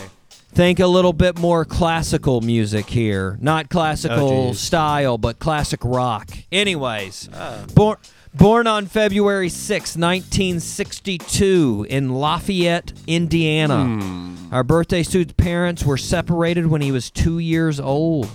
[0.57, 3.36] Think a little bit more classical music here.
[3.42, 6.30] Not classical Oh, style, but classic rock.
[6.50, 7.59] Anyways, Ah.
[7.74, 7.98] born
[8.34, 14.32] born on February 6, 1962 in Lafayette, Indiana.
[14.50, 18.28] Our birthday suit's parents were separated when he was 2 years old.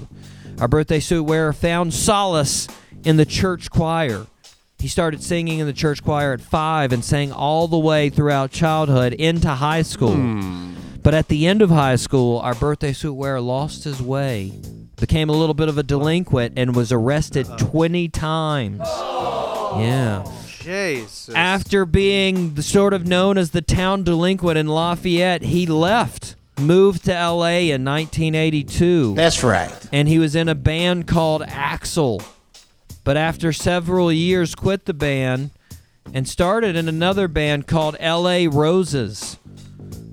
[0.59, 2.67] Our birthday suit wearer found solace
[3.03, 4.27] in the church choir.
[4.77, 8.51] He started singing in the church choir at 5 and sang all the way throughout
[8.51, 10.15] childhood into high school.
[11.03, 14.53] But at the end of high school, our birthday suit wearer lost his way,
[14.97, 17.57] became a little bit of a delinquent, and was arrested uh-huh.
[17.57, 18.79] 20 times.
[18.81, 20.23] Yeah.
[20.59, 21.33] Jesus.
[21.33, 27.15] After being sort of known as the town delinquent in Lafayette, he left, moved to
[27.15, 27.71] L.A.
[27.71, 29.15] in 1982.
[29.15, 29.73] That's right.
[29.91, 32.21] and he was in a band called Axel.
[33.03, 35.49] But after several years, quit the band
[36.13, 38.47] and started in another band called L.A.
[38.47, 39.37] Roses.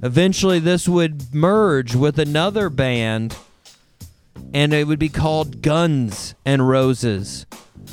[0.02, 3.36] Eventually, this would merge with another band,
[4.54, 7.46] and it would be called Guns N' Roses.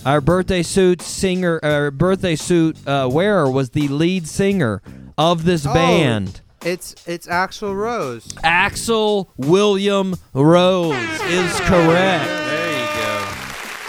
[0.06, 4.82] Our birthday suit singer, our birthday suit uh, wearer, was the lead singer
[5.18, 5.74] of this Oh.
[5.74, 6.42] band.
[6.64, 8.26] It's it's Axl Rose.
[8.44, 12.65] Axl William Rose is correct.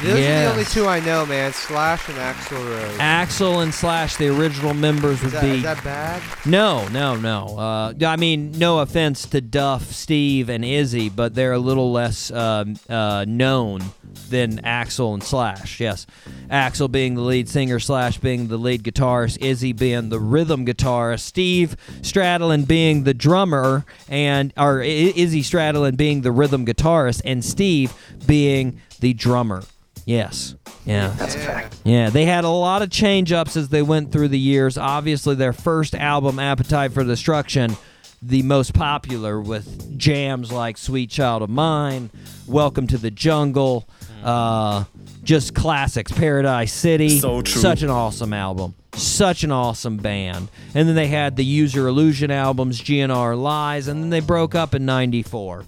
[0.02, 0.20] There you go.
[0.20, 1.52] Those are the only two I know, man.
[1.54, 2.98] Slash and Axl Rose.
[2.98, 6.22] Axl and Slash, the original members, would that, be is that bad?
[6.44, 7.58] no, no, no.
[7.58, 12.30] Uh, I mean, no offense to Duff, Steve, and Izzy, but they're a little less
[12.30, 13.80] um uh, known
[14.28, 15.80] than Axl and Slash.
[15.80, 16.06] Yes,
[16.50, 21.20] Axl being the lead singer, Slash being the lead guitarist, Izzy being the rhythm guitarist,
[21.20, 27.94] Steve Stradlin being the drummer, and or Izzy Stradlin being the rhythm guitarist, and Steve
[28.26, 29.62] being the drummer.
[30.06, 30.54] Yes.
[30.84, 31.08] Yeah.
[31.18, 31.76] That's a fact.
[31.84, 34.78] Yeah, they had a lot of change ups as they went through the years.
[34.78, 37.76] Obviously, their first album, Appetite for Destruction,
[38.22, 42.10] the most popular with jams like Sweet Child O' Mine,
[42.46, 43.88] Welcome to the Jungle,
[44.22, 44.84] uh,
[45.24, 47.18] just classics, Paradise City.
[47.18, 47.60] So true.
[47.60, 48.76] Such an awesome album.
[48.94, 50.48] Such an awesome band.
[50.72, 54.54] And then they had the Use Your Illusion albums, GNR Lies, and then they broke
[54.54, 55.64] up in 94.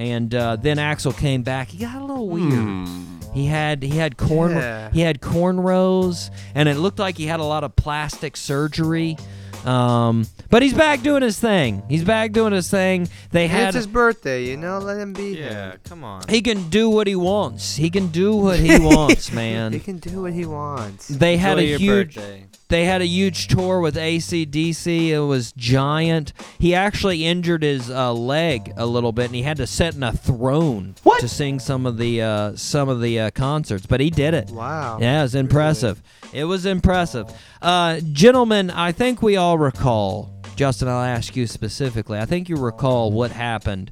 [0.00, 1.68] And uh, then Axl came back.
[1.68, 2.88] He got a little weird.
[3.34, 4.90] He had he had corn Yeah.
[4.90, 9.18] he had cornrows, and it looked like he had a lot of plastic surgery.
[9.66, 11.82] Um, but he's back doing his thing.
[11.86, 13.08] He's back doing his thing.
[13.30, 14.78] They had it's his birthday, you know.
[14.78, 15.36] Let him be.
[15.38, 15.80] Yeah, him.
[15.84, 16.22] come on.
[16.30, 17.76] he can do what he wants.
[17.76, 19.74] He can do what he wants, man.
[19.74, 21.08] He can do what he wants.
[21.08, 22.46] They had a your huge birthday.
[22.70, 25.08] They had a huge tour with AC/DC.
[25.08, 26.32] It was giant.
[26.56, 30.04] He actually injured his uh, leg a little bit, and he had to sit in
[30.04, 33.86] a throne to sing some of the uh, some of the uh, concerts.
[33.86, 34.50] But he did it.
[34.50, 34.98] Wow.
[35.00, 36.00] Yeah, it was impressive.
[36.32, 37.26] It was impressive.
[37.60, 40.32] Uh, gentlemen, I think we all recall.
[40.54, 42.18] Justin, I'll ask you specifically.
[42.20, 43.90] I think you recall what happened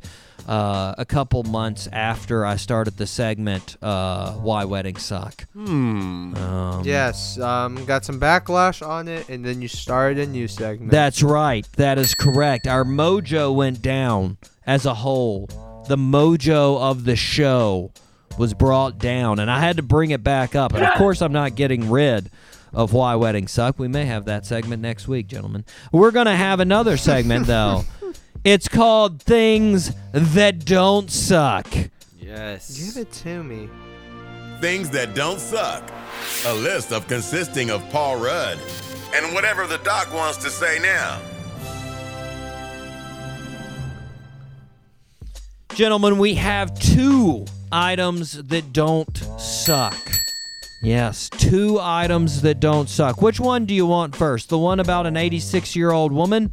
[0.48, 5.44] uh, a couple months after I started the segment, uh, Why Weddings Suck.
[5.52, 6.34] Hmm.
[6.36, 7.38] Um, Yes.
[7.38, 7.84] Um.
[7.84, 10.90] Got some backlash on it, and then you started a new segment.
[10.90, 11.66] That's right.
[11.76, 12.66] That is correct.
[12.66, 15.48] Our mojo went down as a whole.
[15.88, 17.92] The mojo of the show
[18.38, 20.72] was brought down, and I had to bring it back up.
[20.72, 22.30] And of course, I'm not getting rid
[22.72, 23.78] of Why Weddings Suck.
[23.78, 25.64] We may have that segment next week, gentlemen.
[25.92, 27.84] We're going to have another segment, though.
[28.44, 31.66] It's called Things That Don't Suck.
[32.16, 32.94] Yes.
[32.94, 33.68] Give it to me.
[34.60, 35.88] Things that don't suck.
[36.46, 38.58] A list of consisting of Paul Rudd
[39.14, 41.20] and whatever the doc wants to say now.
[45.74, 49.96] Gentlemen, we have two items that don't suck.
[50.82, 53.20] Yes, two items that don't suck.
[53.20, 54.48] Which one do you want first?
[54.48, 56.52] The one about an 86 year old woman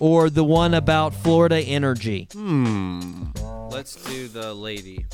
[0.00, 2.28] or the one about Florida Energy?
[2.32, 3.24] Hmm.
[3.70, 5.06] Let's do the lady.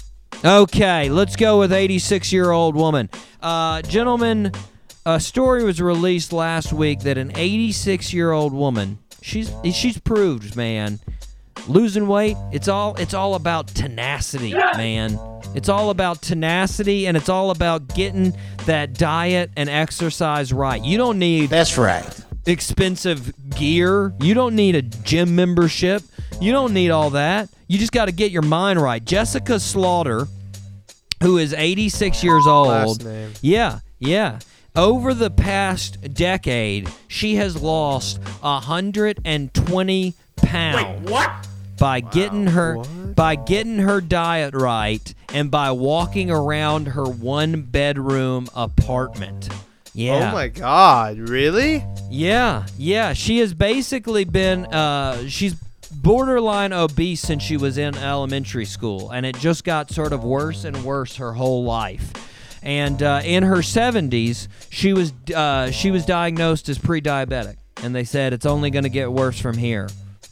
[0.44, 3.08] Okay, let's go with 86 year old woman.
[3.40, 4.52] Uh, gentlemen,
[5.06, 10.56] a story was released last week that an 86 year old woman, she's she's proved,
[10.56, 11.00] man,
[11.68, 12.36] losing weight.
[12.52, 15.18] It's all it's all about tenacity, man.
[15.54, 20.82] It's all about tenacity, and it's all about getting that diet and exercise right.
[20.82, 22.23] You don't need That's right.
[22.46, 24.12] Expensive gear.
[24.20, 26.02] You don't need a gym membership.
[26.40, 27.48] You don't need all that.
[27.68, 29.02] You just got to get your mind right.
[29.04, 30.26] Jessica Slaughter,
[31.22, 32.68] who is 86 years old.
[32.68, 33.32] Last name.
[33.40, 34.38] Yeah, yeah.
[34.76, 41.10] Over the past decade, she has lost 120 pounds.
[41.10, 41.30] what?
[41.78, 43.16] By getting her What?
[43.16, 49.48] by getting her diet right and by walking around her one bedroom apartment.
[49.94, 50.30] Yeah.
[50.30, 51.18] Oh my God!
[51.18, 51.84] Really?
[52.10, 53.12] Yeah, yeah.
[53.12, 55.54] She has basically been uh she's
[55.90, 60.64] borderline obese since she was in elementary school and it just got sort of worse
[60.64, 62.12] and worse her whole life.
[62.62, 68.04] And uh, in her 70s, she was uh, she was diagnosed as pre-diabetic and they
[68.04, 69.88] said it's only going to get worse from here.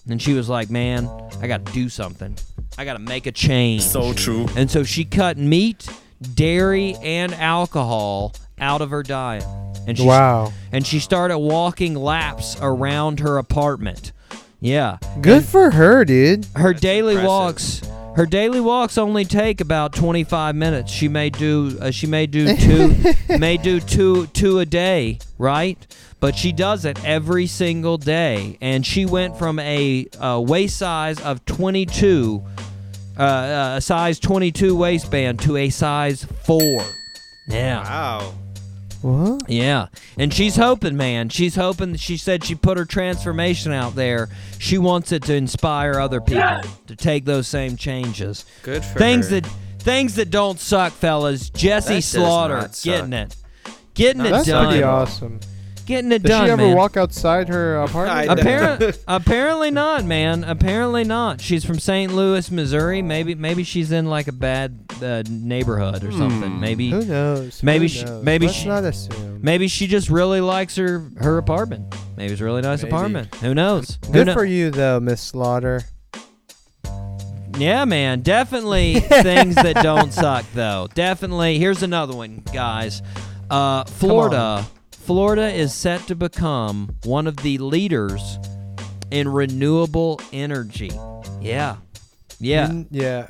[0.09, 1.09] And she was like, "Man,
[1.41, 2.37] I got to do something.
[2.77, 4.49] I got to make a change." So true.
[4.57, 5.89] And so she cut meat,
[6.35, 9.45] dairy, and alcohol out of her diet.
[9.87, 10.53] And she Wow.
[10.71, 14.13] and she started walking laps around her apartment.
[14.61, 14.99] Yeah.
[15.21, 16.47] Good for her, dude.
[16.55, 17.29] Her daily impressive.
[17.29, 17.83] walks
[18.15, 20.93] her daily walks only take about 25 minutes.
[20.93, 22.95] She may do uh, she may do two
[23.39, 25.79] may do two two a day, right?
[26.21, 31.19] But she does it every single day, and she went from a uh, waist size
[31.21, 32.41] of 22,
[33.19, 36.85] uh, uh, a size 22 waistband to a size four.
[37.49, 37.83] Yeah.
[37.83, 38.35] Wow.
[39.03, 39.49] What?
[39.49, 41.29] Yeah, and she's hoping, man.
[41.29, 41.97] She's hoping.
[41.97, 44.29] She said she put her transformation out there.
[44.59, 48.45] She wants it to inspire other people to take those same changes.
[48.63, 49.41] Good for things her.
[49.41, 49.51] that
[49.81, 51.51] things that don't suck, fellas.
[51.51, 52.85] Jesse That does Slaughter not suck.
[52.85, 53.37] getting it,
[53.95, 55.41] getting it That's done, pretty awesome.
[55.87, 56.77] Getting it Did done, she ever man.
[56.77, 58.19] walk outside her apartment?
[58.19, 58.33] I know.
[58.41, 60.45] Apparently, apparently not, man.
[60.45, 61.41] Apparently not.
[61.41, 62.13] She's from St.
[62.13, 63.03] Louis, Missouri.
[63.03, 66.59] Maybe, maybe she's in like a bad uh, neighborhood or something.
[66.61, 67.63] Maybe, Who knows?
[67.63, 68.23] Maybe Who she- knows?
[68.25, 69.41] maybe Let's she- not assume.
[69.43, 71.95] maybe she just really likes her her apartment.
[72.17, 72.95] Maybe it's a really nice Maybe.
[72.95, 73.35] apartment.
[73.37, 73.99] Who knows?
[74.07, 75.83] Who Good kno- for you though, Miss Slaughter.
[77.59, 78.23] Yeah, man.
[78.23, 80.89] Definitely things that don't suck, though.
[80.95, 81.59] Definitely.
[81.59, 83.03] Here's another one, guys.
[83.51, 84.65] Uh, Florida.
[85.05, 88.39] Florida is set to become one of the leaders
[89.11, 90.93] in renewable energy.
[91.41, 91.77] Yeah.
[92.39, 92.85] Yeah.
[92.91, 93.27] Yeah.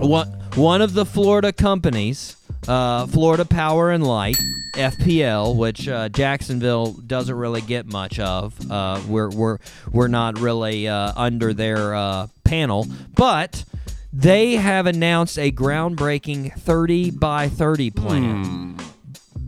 [0.00, 2.36] One, one of the Florida companies,
[2.66, 4.36] uh, Florida Power and Light,
[4.74, 8.54] FPL, which uh, Jacksonville doesn't really get much of.
[8.68, 9.58] Uh, we're, we're,
[9.92, 13.64] we're not really uh, under their uh, panel, but
[14.12, 18.76] they have announced a groundbreaking 30 by 30 plan.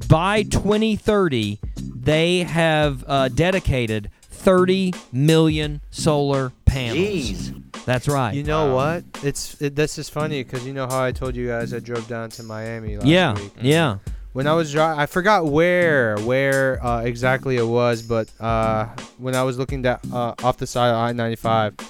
[0.09, 6.98] By 2030, they have uh, dedicated 30 million solar panels.
[6.98, 7.62] Jeez.
[7.84, 8.34] That's right.
[8.34, 9.04] You know what?
[9.22, 12.07] It's it, this is funny because you know how I told you guys I drove
[12.09, 13.52] down to Miami last yeah, week.
[13.61, 13.98] yeah.
[14.32, 18.86] When I was driving, I forgot where where uh, exactly it was, but uh,
[19.18, 21.80] when I was looking da- uh, off the side of I-95,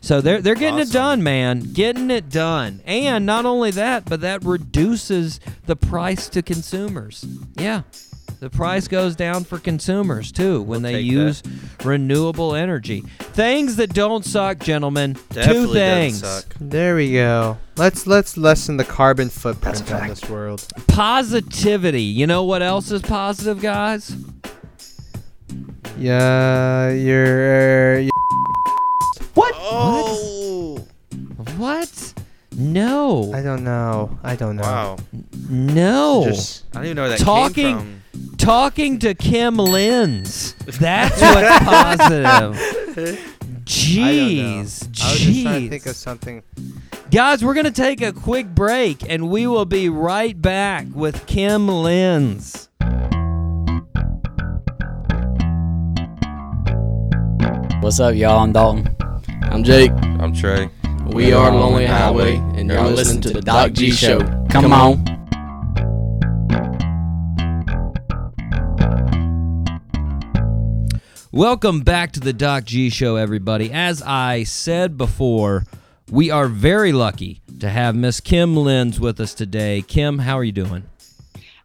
[0.00, 1.60] So they're they're getting it done, man.
[1.72, 2.80] Getting it done.
[2.84, 7.24] And not only that, but that reduces the price to consumers.
[7.56, 7.82] Yeah.
[8.40, 11.42] The price goes down for consumers too when they take use
[11.84, 13.02] renewable energy.
[13.18, 15.14] Things that don't suck, gentlemen.
[15.14, 16.18] Two Definitely doesn't things.
[16.20, 16.54] suck.
[16.58, 17.58] There we go.
[17.76, 20.66] Let's let's lessen the carbon footprint on this world.
[20.88, 22.02] Positivity.
[22.02, 24.16] You know what else is positive, guys?
[25.98, 28.08] Yeah, you're.
[29.36, 30.86] Oh.
[31.56, 32.14] What?
[32.56, 33.32] No.
[33.34, 34.18] I don't know.
[34.22, 34.62] I don't know.
[34.62, 34.96] Wow.
[35.48, 36.24] no.
[36.26, 37.96] Just I don't even know where that Talking- came
[38.36, 40.54] Talking to Kim Lenz.
[40.78, 43.36] That's what's positive.
[43.64, 44.02] Jeez.
[44.02, 44.56] I don't know.
[44.56, 46.42] I was just trying to think of something.
[47.10, 51.26] Guys, we're going to take a quick break and we will be right back with
[51.26, 52.68] Kim Lenz.
[57.80, 58.38] What's up, y'all?
[58.40, 58.94] I'm Dalton.
[59.50, 59.90] I'm Jake.
[59.90, 60.70] I'm Trey.
[61.08, 64.20] We are Lonely Highway, and you're listening to the Doc G Show.
[64.48, 65.04] Come on.
[71.32, 73.72] Welcome back to the Doc G Show, everybody.
[73.72, 75.64] As I said before,
[76.08, 79.82] we are very lucky to have Miss Kim Lenz with us today.
[79.82, 80.84] Kim, how are you doing?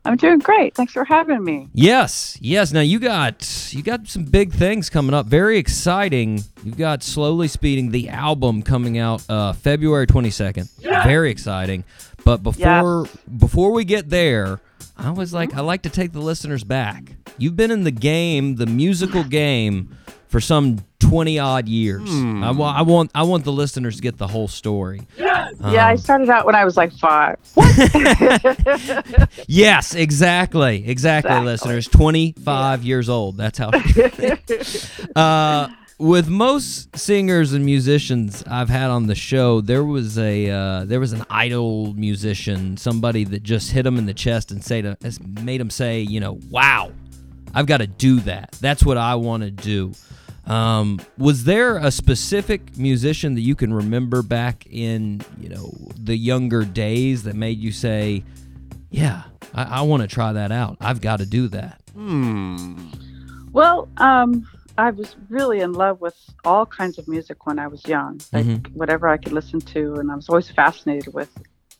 [0.06, 0.76] I'm doing great.
[0.76, 1.68] Thanks for having me.
[1.74, 2.72] Yes, yes.
[2.72, 5.26] Now you got you got some big things coming up.
[5.26, 6.43] Very exciting.
[6.64, 10.70] You've got Slowly Speeding, the album coming out uh, February twenty second.
[10.80, 11.03] Yeah.
[11.03, 11.84] Very exciting.
[12.24, 14.60] But before before we get there,
[14.97, 17.03] I was like, I like to take the listeners back.
[17.38, 19.95] You've been in the game, the musical game,
[20.28, 22.10] for some twenty odd years.
[22.10, 25.02] I, wa- I want I want the listeners to get the whole story.
[25.18, 27.38] yeah, I Um, started out when I was like five.
[29.48, 30.90] Yes, exactly, exactly,
[31.32, 31.46] Exactly.
[31.46, 31.88] listeners.
[31.88, 33.38] Twenty-five years old.
[33.38, 33.70] That's how.
[35.16, 35.68] uh,
[35.98, 41.00] with most singers and musicians I've had on the show, there was a uh, there
[41.00, 44.98] was an idol musician, somebody that just hit them in the chest and say to
[45.02, 46.92] has made them say, you know, wow,
[47.56, 48.51] I've got to do that.
[48.62, 49.93] That's what I want to do.
[50.45, 56.16] Um, was there a specific musician that you can remember back in you know the
[56.16, 58.24] younger days that made you say,
[58.91, 59.24] yeah,
[59.56, 60.78] I, I want to try that out.
[60.82, 61.82] I've got to do that.
[63.51, 64.47] Well, um,
[64.78, 68.45] I was really in love with all kinds of music when I was young, like
[68.45, 68.74] Mhm.
[68.76, 71.30] whatever I could listen to, and I was always fascinated with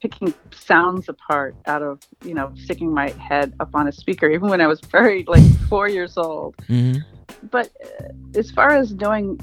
[0.06, 4.48] picking sounds apart out of you know sticking my head up on a speaker, even
[4.50, 6.56] when I was very like four years old.
[6.70, 7.00] Mm-hmm.
[7.50, 9.40] But uh, as far as knowing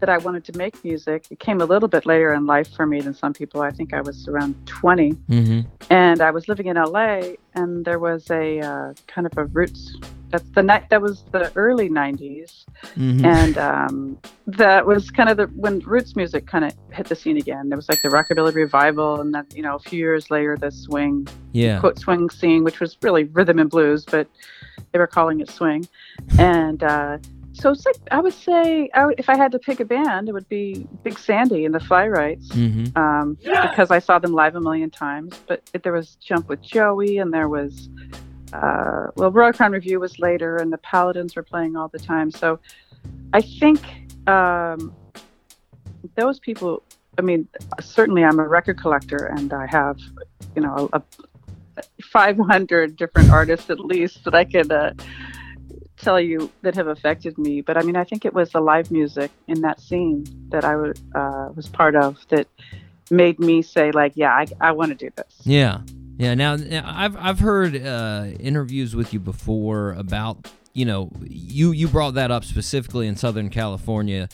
[0.00, 2.84] that I wanted to make music, it came a little bit later in life for
[2.86, 3.62] me than some people.
[3.62, 5.60] I think I was around 20, Mm-hmm.
[5.90, 7.20] and I was living in LA,
[7.54, 9.96] and there was a uh, kind of a roots.
[10.34, 10.90] That's the night.
[10.90, 12.64] That was the early '90s,
[12.96, 13.24] Mhm.
[13.24, 14.18] and um,
[14.48, 17.68] that was kind of the when roots music kind of hit the scene again.
[17.68, 20.72] There was like the rockabilly revival, and that you know a few years later the
[20.72, 21.78] swing Yeah.
[21.78, 24.26] quote swing scene, which was really rhythm and blues, but
[24.90, 25.86] they were calling it swing.
[26.36, 27.18] And uh,
[27.52, 30.28] so it's like I would say, I would, if I had to pick a band,
[30.28, 32.98] it would be Big Sandy and the Flyrights, Mm-hmm.
[33.00, 35.38] um, because I saw them live a million times.
[35.46, 37.88] But there was Jump with Joey, and there was.
[38.54, 42.30] Uh, well, Royal Crown Revue was later, and the Paladins were playing all the time.
[42.30, 42.60] So,
[43.32, 43.80] I think
[44.26, 44.94] um,
[46.16, 46.82] those people.
[47.16, 47.46] I mean,
[47.80, 49.98] certainly, I'm a record collector, and I have,
[50.56, 51.02] you know, a,
[52.02, 54.92] 500 different artists at least that I could uh,
[55.96, 57.60] tell you that have affected me.
[57.60, 60.74] But I mean, I think it was the live music in that scene that I
[60.74, 62.46] uh, was part of that
[63.10, 65.40] made me say, like, yeah, I, I want to do this.
[65.42, 65.80] Yeah,
[66.18, 66.34] yeah.
[66.34, 71.88] Now, now I've I've heard uh, interviews with you before about you know you you
[71.88, 74.28] brought that up specifically in Southern California.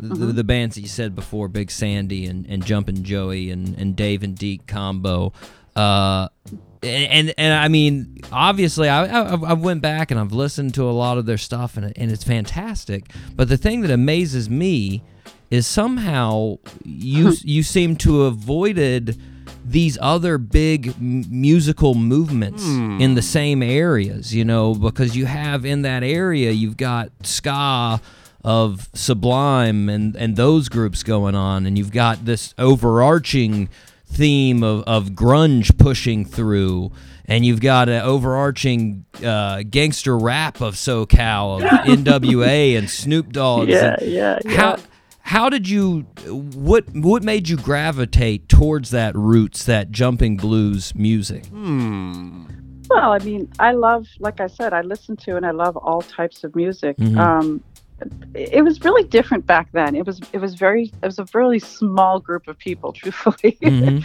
[0.00, 0.34] The, Mhm.
[0.34, 4.22] the bands that you said before, Big Sandy and, and Jumpin' Joey and, and Dave
[4.24, 5.32] and Deke combo,
[5.76, 6.28] uh,
[6.82, 10.84] and, and and I mean, obviously, I, I I went back and I've listened to
[10.88, 13.10] a lot of their stuff and and it's fantastic.
[13.36, 15.02] But the thing that amazes me
[15.50, 19.20] is somehow you you seem to have avoided
[19.70, 25.64] these other big m- musical movements in the same areas, you know, because you have
[25.64, 28.00] in that area you've got ska
[28.44, 33.68] of Sublime and and those groups going on, and you've got this overarching
[34.06, 36.90] theme of, of grunge pushing through.
[37.30, 43.68] And you've got an overarching uh, gangster rap of SoCal, of NWA and Snoop Dogg.
[43.68, 44.56] Yeah, yeah, yeah.
[44.56, 44.76] how
[45.50, 51.44] did you what what made you gravitate towards that roots that jumping blues music
[52.90, 56.00] Well, I mean, I love, like I said, I listen to and I love all
[56.00, 56.96] types of music.
[56.96, 57.18] Mhm.
[57.18, 57.62] Um,
[58.34, 59.96] it was really different back then.
[59.96, 63.58] It was it was very it was a really small group of people, truthfully.
[63.62, 64.04] Mhm.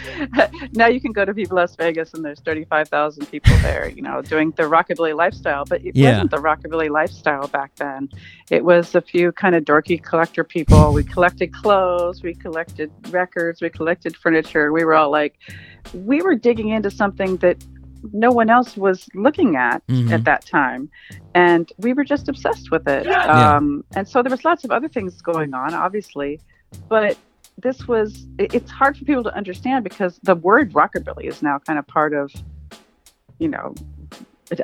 [0.76, 3.88] now you can go to Viva Las Vegas and there's thirty five thousand people there,
[3.88, 5.64] you know, doing the rockabilly lifestyle.
[5.64, 6.12] But it Yeah.
[6.12, 8.08] wasn't the rockabilly lifestyle back then.
[8.50, 10.92] It was a few kind of dorky collector people.
[10.92, 14.72] We collected clothes, we collected records, we collected furniture.
[14.72, 15.36] We were all like,
[15.92, 17.64] we were digging into something that
[18.12, 20.10] no one else was looking at Mhm.
[20.12, 20.90] at that time
[21.34, 23.56] and we were just obsessed with it Yeah.
[23.56, 26.40] um, and so there was lots of other things going on obviously
[26.88, 27.16] but
[27.56, 31.78] this was, it's hard for people to understand because the word rockabilly is now kind
[31.78, 32.32] of part of
[33.38, 33.74] you know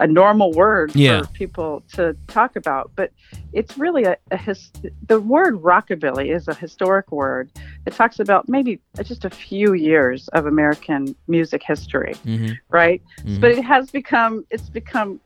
[0.01, 1.22] a- normal word Yeah.
[1.22, 3.11] for people to talk about but
[3.53, 4.70] it's really a, a his,
[5.09, 7.51] the word rockabilly is a historic word.
[7.87, 12.57] It talks about maybe just a few years of american music history Mhm.
[12.70, 13.03] right?
[13.24, 13.41] Mhm.
[13.41, 15.20] but it has become it's become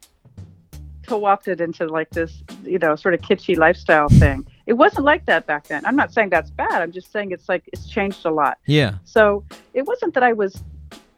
[1.07, 4.47] co-opted into like this you know sort of kitschy lifestyle thing.
[4.67, 5.85] It wasn't like that back then.
[5.85, 6.81] I'm not saying that's bad.
[6.81, 8.57] I'm just saying it's like it's changed a lot.
[8.65, 8.95] Yeah.
[9.05, 9.45] So
[9.75, 10.63] it wasn't that i was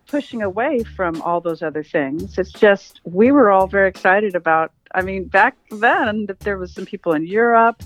[0.06, 2.38] pushing away from all those other things.
[2.38, 6.72] It's just we were all very excited about i mean back then that there was
[6.72, 7.82] some people in europe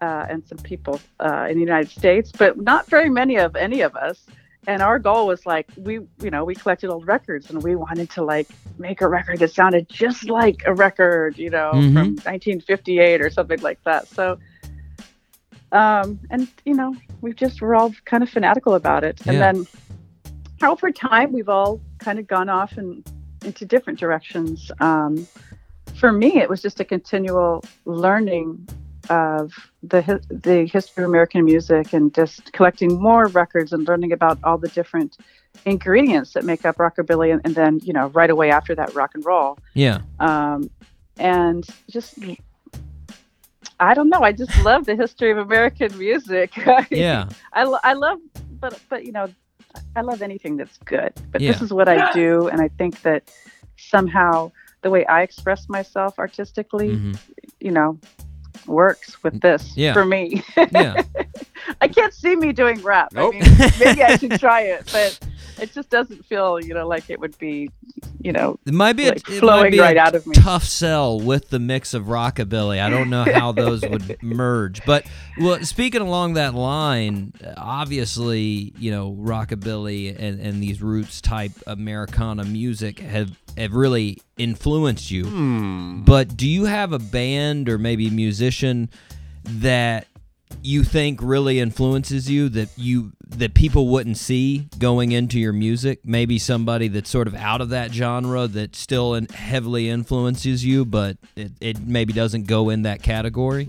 [0.00, 3.80] uh, and some people uh, in the united states but not very many of any
[3.82, 4.18] of us.
[4.68, 8.08] And our goal was like we you know we collected old records and we wanted
[8.10, 11.92] to like make a record that sounded just like a record you know Mhm.
[11.92, 14.06] from 1958 or something like that.
[14.06, 14.38] So
[15.72, 19.20] um and you know we just were all kind of fanatical about it.
[19.26, 19.66] And then
[20.62, 23.06] over time we've all kind of gone off and
[23.44, 24.70] into different directions.
[24.80, 25.26] Um
[25.94, 28.66] for me it was just a continual learning
[29.10, 29.52] of
[29.82, 34.58] the the history of American music and just collecting more records and learning about all
[34.58, 35.18] the different
[35.64, 39.10] ingredients that make up rockabilly and, and then you know right away after that rock
[39.14, 39.58] and roll.
[39.74, 40.00] Yeah.
[40.20, 40.70] Um,
[41.18, 42.18] and just
[43.80, 46.52] I don't know I just love the history of American music.
[46.90, 47.28] Yeah.
[47.52, 48.18] I, I love
[48.60, 49.28] but but you know
[49.96, 53.30] I love anything that's good but this is what I do and I think that
[53.78, 54.50] somehow
[54.82, 57.18] the way I express myself artistically Mhm.
[57.60, 57.98] you know
[58.66, 59.92] works with this Yeah.
[59.92, 60.42] for me
[60.72, 61.02] yeah
[61.80, 63.34] I can't see me doing rap Nope.
[63.34, 65.18] I mean, maybe I should try it but
[65.62, 67.70] it just doesn't feel, you know, like it would be,
[68.20, 70.26] you know, It might be like a, it flowing might be right a out of
[70.26, 70.34] me.
[70.34, 72.80] tough sell with the mix of rockabilly.
[72.80, 75.06] I don't know how those would merge, but
[75.40, 82.44] well, speaking along that line, obviously, you know, rockabilly and, and these roots type Americana
[82.44, 85.26] music have have really influenced you.
[85.26, 86.02] Hmm.
[86.04, 88.88] But do you have a band or maybe musician
[89.44, 90.06] that
[90.62, 96.00] you think really influences you that you that people wouldn't see going into your music
[96.04, 100.84] maybe somebody that's sort of out of that genre that still in, heavily influences you
[100.84, 103.66] but it, it maybe doesn't go in that category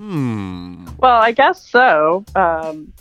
[0.97, 2.23] Well, I guess so.
[2.35, 2.93] Um,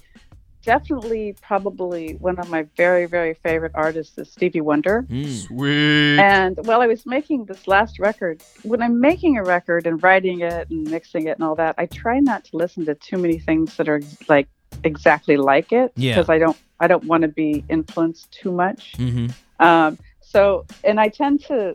[0.62, 5.06] definitely, probably one of my very, very favorite artists is Stevie Wonder.
[5.08, 6.18] Sweet.
[6.18, 10.40] And while I was making this last record, when I'm making a record and writing
[10.40, 13.38] it and mixing it and all that, I try not to listen to too many
[13.38, 14.48] things that are like
[14.84, 16.14] exactly like it Yeah.
[16.14, 18.92] because I don't I don't want to be influenced too much.
[18.98, 19.26] mm-hmm.
[19.64, 21.72] Um, so, and I tend to,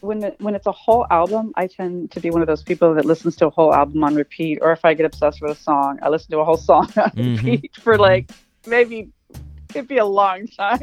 [0.00, 2.92] when it, when it's a whole album, I tend to be one of those people
[2.94, 4.58] that listens to a whole album on repeat.
[4.60, 7.10] Or if I get obsessed with a song, I listen to a whole song on
[7.10, 7.36] Mhm.
[7.44, 8.30] repeat for like
[8.66, 9.38] maybe it
[9.72, 10.80] could be a long time,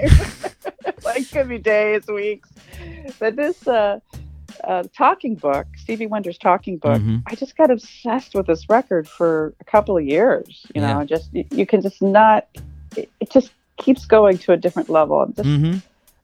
[1.03, 2.49] like could be days, weeks.
[3.19, 3.99] But this uh,
[4.63, 7.23] uh, talking book, Stevie Wonder's talking book, Mhm.
[7.27, 10.65] I just got obsessed with this record for a couple of years.
[10.73, 12.47] You know, just you, you can just not.
[12.95, 15.25] It, it just keeps going to a different level.
[15.35, 15.77] Just Mm-hmm.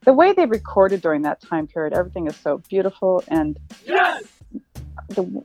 [0.05, 4.23] the way they recorded during that time period, everything is so beautiful, and yes!
[5.09, 5.43] the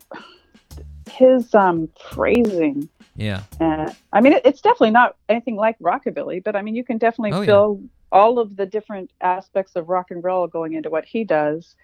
[1.11, 2.89] his um, phrasing.
[3.17, 6.85] yeah Uh, I mean, it, it's definitely not anything like rockabilly, but I mean, you
[6.85, 7.47] can definitely Oh, yeah.
[7.47, 7.81] feel
[8.13, 11.75] all of the different aspects of rock and roll going into what he does.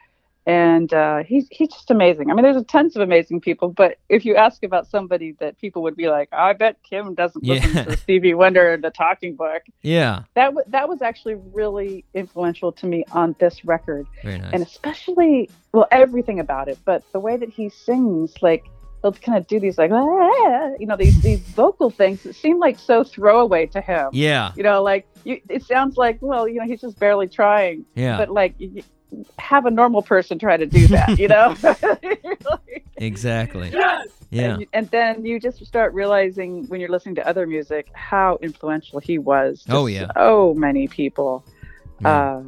[0.45, 2.31] And uh, he's he's just amazing.
[2.31, 5.57] I mean, there's a tons of amazing people, but if you ask about somebody that
[5.59, 7.55] people would be like, I bet Kim doesn't Yeah.
[7.65, 9.63] listen to Stevie Wonder and the Talking Book.
[9.83, 10.25] yeah.
[10.35, 14.05] That w- that was actually really influential to me on this record.
[14.25, 14.43] Nice.
[14.53, 18.65] And especially well everything about it but the way that he sings like
[19.01, 22.59] he'll kind of do these like "Ah," you know these these vocal things that seem
[22.59, 24.09] like so throwaway to him.
[24.13, 24.51] Yeah.
[24.57, 27.85] You know like you, it sounds like well you know he's just barely trying.
[27.95, 28.17] Yeah.
[28.17, 28.83] But like you-
[29.39, 31.55] have a normal person try to do that you know
[32.97, 33.71] exactly
[34.31, 38.39] yeah and, and then you just start realizing when you're listening to other music how
[38.43, 40.11] influential he was to Oh, yeah.
[40.17, 41.45] so many people
[42.01, 42.09] Yeah.
[42.11, 42.43] uh,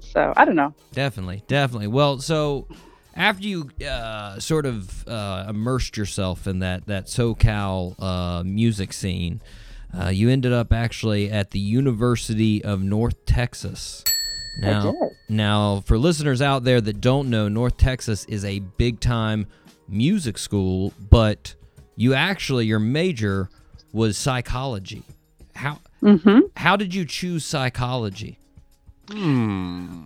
[0.00, 1.88] so i don't know Definitely, definitely.
[1.88, 2.66] Well, so
[3.14, 9.42] after you uh, sort of uh, immersed yourself in that that SoCal uh, music scene,
[9.98, 14.04] uh, you ended up actually at the University of North Texas.
[14.58, 14.94] Now,
[15.28, 19.46] now for listeners out there that don't know, North Texas is a big time
[19.88, 21.54] music school, but
[21.96, 23.48] you actually your major
[23.92, 25.02] was psychology.
[25.54, 26.40] How mm-hmm.
[26.56, 28.38] how did you choose psychology?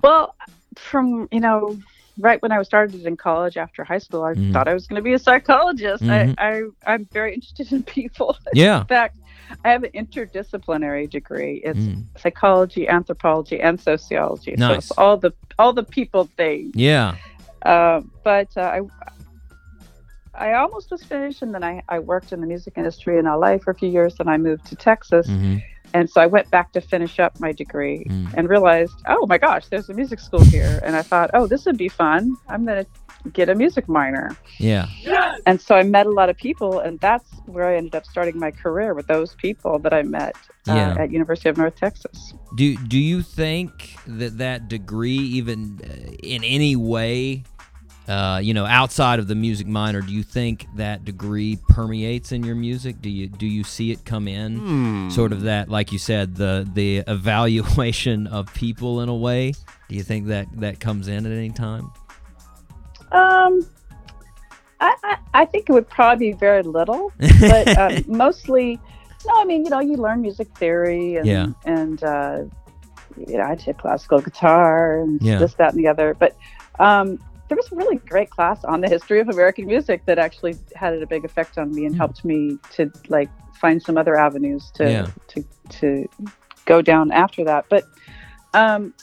[0.03, 0.35] Well,
[0.77, 1.79] from you know,
[2.19, 4.53] right when I started in college after high school, I Mhm.
[4.53, 6.03] thought I was going to be a psychologist.
[6.03, 6.35] Mhm.
[6.39, 6.49] I,
[6.87, 8.37] I I'm very interested in people.
[8.53, 8.81] Yeah.
[8.83, 9.17] in fact,
[9.65, 11.61] I have an interdisciplinary degree.
[11.65, 12.05] It's Mm.
[12.17, 14.55] psychology, anthropology, and sociology.
[14.57, 16.73] So it's all the all the people things.
[16.75, 17.17] Yeah.
[17.63, 18.81] Uh, but uh, I
[20.35, 23.59] I almost was finished, and then I, I worked in the music industry in LA
[23.59, 24.15] for a few years.
[24.21, 25.57] and I moved to Texas, hmm
[25.93, 28.35] and so I went back to finish up my degree Mm.
[28.37, 30.81] and realized, oh my gosh, there's a music school here.
[30.85, 32.37] And I thought, oh, this would be fun.
[32.49, 32.91] I'm going to
[33.33, 34.37] get a music minor.
[34.59, 34.89] Yeah.
[35.47, 38.39] And so I met a lot of people, and that's where I ended up starting
[38.39, 40.37] my career with those people that I met
[40.69, 40.97] uh, Yeah.
[40.99, 42.35] at University of North Texas.
[42.57, 47.45] Do do you think that that degree even uh, in any way
[48.09, 52.43] uh, you know outside of the music minor do you think that degree permeates in
[52.43, 55.99] your music do you do you see it come in sort of that like you
[55.99, 59.53] said the the evaluation of people in a way
[59.89, 61.89] do you think that that comes in at any time
[63.13, 63.67] Um,
[64.81, 68.81] I, I, I think it would probably be very little, but uh, mostly,
[69.27, 71.47] no, I mean, you know, you learn music theory and, Yeah.
[71.65, 72.45] and uh,
[73.17, 75.39] you know, I took classical guitar and Yeah.
[75.39, 76.15] this, that, and the other.
[76.15, 76.37] But
[76.79, 80.57] um, there was a really great class on the history of American music that actually
[80.77, 83.29] had a big effect on me and helped me to like
[83.61, 84.85] find some other avenues to
[85.29, 86.09] to to
[86.65, 87.67] go down after that.
[87.69, 87.85] But
[88.55, 88.95] um,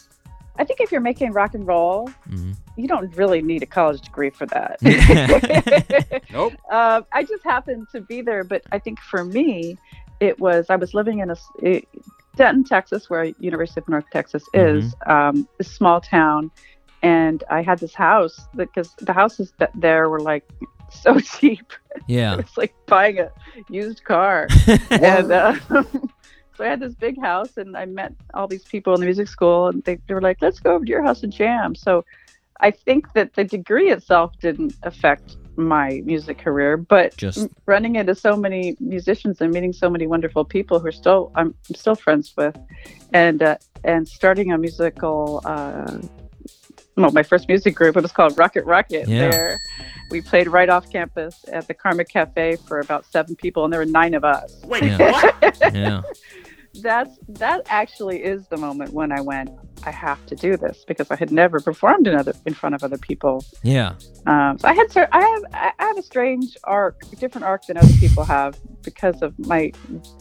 [0.59, 2.55] I think if you're making rock and roll, Mhm.
[2.75, 4.77] you don't really need a college degree for that.
[6.31, 6.53] Nope.
[6.71, 9.77] Um, I just happened to be there, but I think for me,
[10.19, 11.81] it was I was living in a eh,
[12.35, 16.51] Denton, Texas, where University of North Texas is, um, a small town,
[17.01, 20.43] and I had this house because the houses that there were like
[20.91, 21.73] so cheap.
[22.07, 23.29] yeah it's like buying a
[23.69, 24.47] used car,
[24.91, 25.55] and uh,
[26.57, 29.27] So I had this big house, and I met all these people in the music
[29.27, 32.03] school, and they, they were like, "Let's go over to your house and jam." So
[32.61, 38.15] I think that the degree itself didn't affect my music career, but Just- running into
[38.15, 42.33] so many musicians and meeting so many wonderful people who are still I'm still friends
[42.35, 42.57] with,
[43.13, 45.41] and uh, and starting a musical.
[45.45, 45.99] Uh,
[46.95, 49.07] well, my first music group it was called Rocket Rocket.
[49.07, 49.29] Yeah.
[49.29, 49.59] There,
[50.09, 53.79] we played right off campus at the Karma Cafe for about seven people, and there
[53.79, 54.59] were nine of us.
[54.65, 55.11] Wait, Yeah.
[55.11, 55.75] what?
[55.75, 56.01] Yeah.
[56.81, 59.49] That's that actually is the moment when I went.
[59.83, 62.83] I have to do this because I had never performed in other in front of
[62.83, 63.43] other people.
[63.63, 63.93] Yeah.
[64.25, 67.77] Um, so I had I have I I have a strange arc, different arc than
[67.77, 69.71] other people have because of my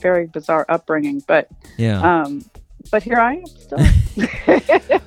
[0.00, 1.22] very bizarre upbringing.
[1.26, 1.48] But
[1.78, 2.00] Yeah.
[2.00, 2.44] um,
[2.91, 3.78] but here I am still.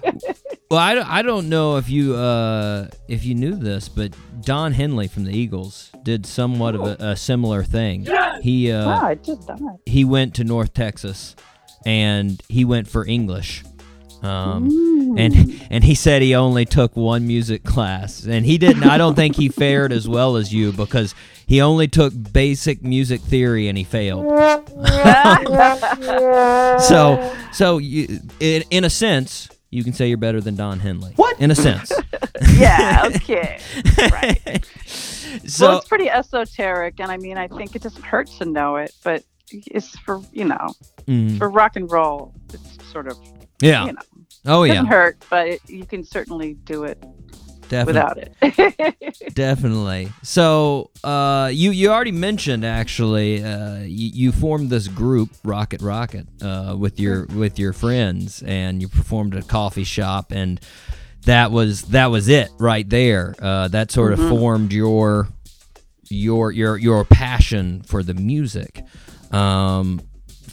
[0.72, 4.72] Well, I, don't- I don't know if you uh, if you knew this, but Don
[4.72, 8.06] Henley from the Eagles did somewhat of a, a similar thing.
[8.44, 9.58] He uh, wow, I just it.
[9.88, 11.36] he went to North Texas,
[11.88, 13.64] and he went for English.
[14.22, 18.84] Um, and and he said he only took one music class, and he didn't.
[18.84, 21.16] I don't think he fared as well as you because
[21.50, 24.28] he only took basic music theory and he failed.
[26.84, 31.14] so so you, in, in a sense, you can say you're better than Don Henley.
[31.16, 31.40] What?
[31.40, 31.92] In a sense.
[32.54, 33.10] yeah.
[33.16, 33.60] Okay.
[33.98, 34.64] Right.
[35.46, 38.78] So well, it's pretty esoteric, and I mean, I think it doesn't hurt to know
[38.78, 40.74] it, but it's for you know,
[41.06, 42.34] mm, for rock and roll.
[42.52, 43.18] It's sort of
[43.62, 43.86] yeah.
[43.86, 44.02] you know,
[44.48, 47.02] Oh doesn't hurt, but it, you can certainly do it
[47.70, 48.34] Definitely.
[48.42, 49.34] without it.
[49.36, 50.12] Definitely.
[50.24, 56.28] So, uh, you you already mentioned actually, uh, you, you formed this group, Rocket Rocket,
[56.42, 60.60] uh, with your with your friends, and you performed at a coffee shop, and
[61.26, 63.36] that was that was it right there.
[63.40, 65.28] Uh, that sort of formed your
[66.10, 68.84] your your your passion for the music.
[69.32, 70.02] Um,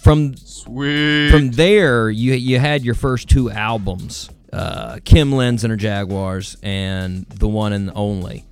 [0.01, 1.31] from Sweet.
[1.31, 6.57] from there, you you had your first two albums, uh, Kim Lenz and her Jaguars,
[6.63, 8.47] and the one and only.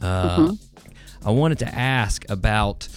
[0.00, 0.52] Uh,
[1.24, 2.88] I wanted to ask about.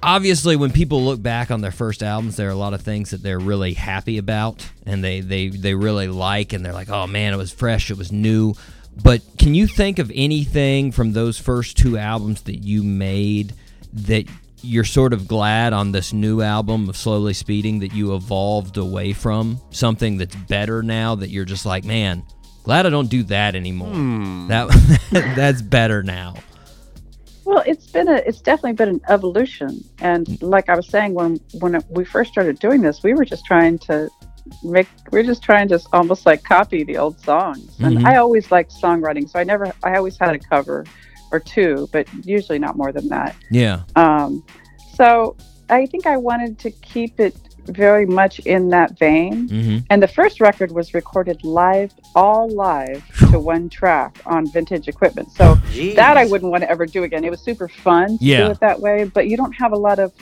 [0.00, 3.10] Obviously, when people look back on their first albums, there are a lot of things
[3.10, 7.06] that they're really happy about, and they they they really like, and they're like, "Oh
[7.06, 8.54] man, it was fresh, it was new."
[9.00, 13.54] But can you think of anything from those first two albums that you made
[13.92, 14.26] that
[14.62, 19.12] you're sort of glad on this new album of Slowly Speeding that you evolved away
[19.12, 22.24] from something that's better now that you're just like, man,
[22.64, 23.92] glad I don't do that anymore.
[23.92, 24.48] Hmm.
[24.48, 24.68] That
[25.36, 26.34] that's better now.
[27.44, 31.40] Well, it's been a it's definitely been an evolution, and like I was saying when
[31.60, 34.10] when we first started doing this, we were just trying to
[34.62, 37.78] make we are just trying to almost like copy the old songs.
[37.80, 38.06] And mm-hmm.
[38.06, 40.84] I always liked songwriting, so I never I always had a cover
[41.32, 43.36] or two, but usually not more than that.
[43.50, 43.82] Yeah.
[43.96, 44.44] Um,
[44.94, 45.36] so
[45.70, 49.48] I think I wanted to keep it very much in that vein.
[49.48, 49.78] Mm-hmm.
[49.90, 55.30] And the first record was recorded live, all live to one track on vintage equipment.
[55.32, 55.54] So
[55.96, 57.24] that I wouldn't want to ever do again.
[57.24, 58.44] It was super fun to Yeah.
[58.46, 60.12] do it that way, but you don't have a lot of.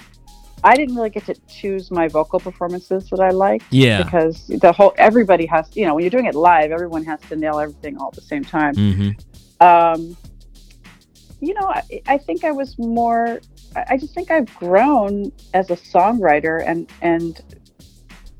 [0.64, 4.02] I didn't really get to choose my vocal performances that I like Yeah.
[4.02, 7.36] because the whole everybody has you know when you're doing it live, everyone has to
[7.36, 8.74] nail everything all at the same time.
[8.74, 9.64] Mm-hmm.
[9.64, 10.16] Um,
[11.40, 13.40] you know, I, I think I was more.
[13.74, 17.40] I I just think I've grown as a songwriter, and and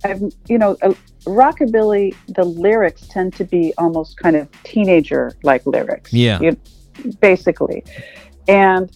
[0.04, 0.94] I've you know, uh,
[1.24, 2.14] rockabilly.
[2.28, 6.12] The lyrics tend to be almost kind of teenager like lyrics.
[6.12, 6.40] Yeah.
[6.40, 6.56] you-
[7.20, 7.84] basically,
[8.48, 8.90] and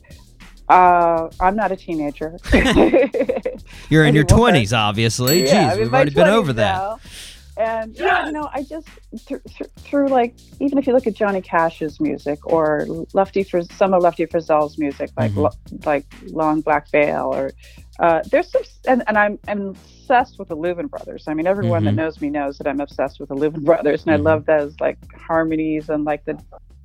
[0.71, 2.39] uh, I'm not a teenager.
[3.91, 5.45] You're in your twenties, obviously.
[5.45, 6.99] Yeah, Jeez, I'm in we've already been 20s over that.
[7.57, 8.89] And yeah, you know, I just
[9.27, 9.41] through,
[9.81, 14.03] through like even if you look at Johnny Cash's music or Lefty for some of
[14.03, 15.37] Lefty Frizzell's music, like Mhm.
[15.37, 17.51] Lo- like Long Black Veil, or
[17.99, 21.25] uh, there's some, and, and I'm, I'm obsessed with the Louvin brothers.
[21.29, 21.87] I mean, everyone Mhm.
[21.87, 24.21] that knows me knows that I'm obsessed with the Louvin brothers, and Mhm.
[24.21, 26.39] I love those like harmonies and like the.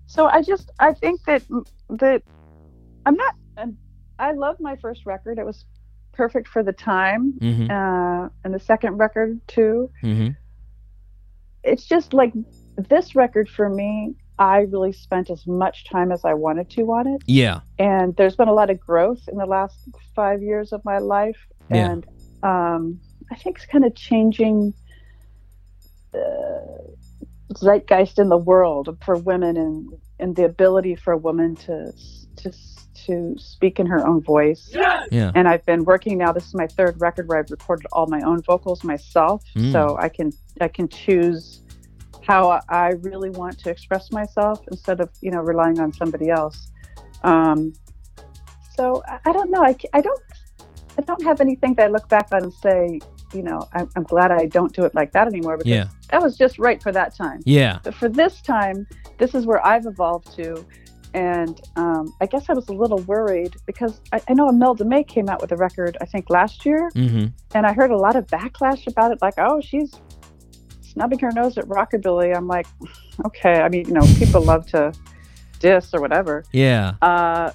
[0.08, 1.44] So I just I think that
[1.90, 2.22] that
[3.06, 3.36] I'm not.
[4.18, 5.38] I love my first record.
[5.40, 5.66] It was
[6.14, 7.70] perfect for the time, Mm-hmm.
[7.70, 9.90] uh, and the second record too.
[11.66, 12.32] It's just like
[12.78, 14.16] this record for me.
[14.38, 17.62] I really spent as much time as I wanted to on it, Yeah.
[17.80, 19.78] and there's been a lot of growth in the last
[20.14, 21.38] five years of my life,
[21.70, 21.92] Yeah.
[21.92, 22.06] and
[22.44, 23.00] um,
[23.32, 24.74] I think it's kind of changing
[26.12, 26.96] the
[27.54, 31.92] zeitgeist in the world for women and and the ability for a woman to
[32.38, 32.52] to
[33.06, 34.72] to speak in her own voice.
[35.12, 35.32] Yeah.
[35.36, 36.32] And I've been working now.
[36.32, 39.72] This is my third record where I've recorded all my own vocals myself, Mm.
[39.72, 41.62] so I can I can choose
[42.26, 46.72] how I really want to express myself instead of you know relying on somebody else.
[47.24, 47.74] Um,
[48.76, 49.64] so I, I don't know.
[49.64, 50.22] I, I don't.
[50.98, 53.02] I don't have anything that I look back on and say,
[53.36, 55.88] you know, I'm, I'm glad I don't do it like that anymore because Yeah.
[56.12, 57.42] that was just right for that time.
[57.46, 57.80] Yeah.
[57.84, 60.66] But for this time, this is where I've evolved to.
[61.14, 65.04] And um, I guess I was a little worried because I, I know Imelda May
[65.04, 67.28] came out with a record, I think last year, Mm-hmm.
[67.56, 69.94] and I heard a lot of backlash about it, like, oh, she's
[70.82, 72.36] snubbing her nose at rockabilly.
[72.36, 72.68] I'm like,
[73.26, 73.62] okay.
[73.62, 74.94] I mean, you know, people love to
[75.60, 76.44] diss or whatever.
[76.52, 76.96] Yeah.
[77.02, 77.52] Uh,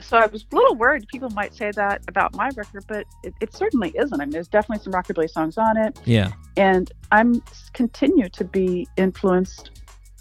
[0.00, 3.34] so I was a little worried people might say that about my record, but it,
[3.40, 4.20] it certainly isn't.
[4.20, 6.30] I mean, there's definitely some rockabilly songs on it, Yeah.
[6.56, 7.42] and I'm
[7.74, 9.70] continue to be influenced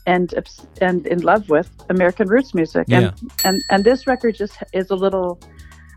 [0.06, 0.34] and
[0.82, 2.88] and in love with American roots music.
[2.90, 3.14] And
[3.44, 5.40] and and this record just is a little.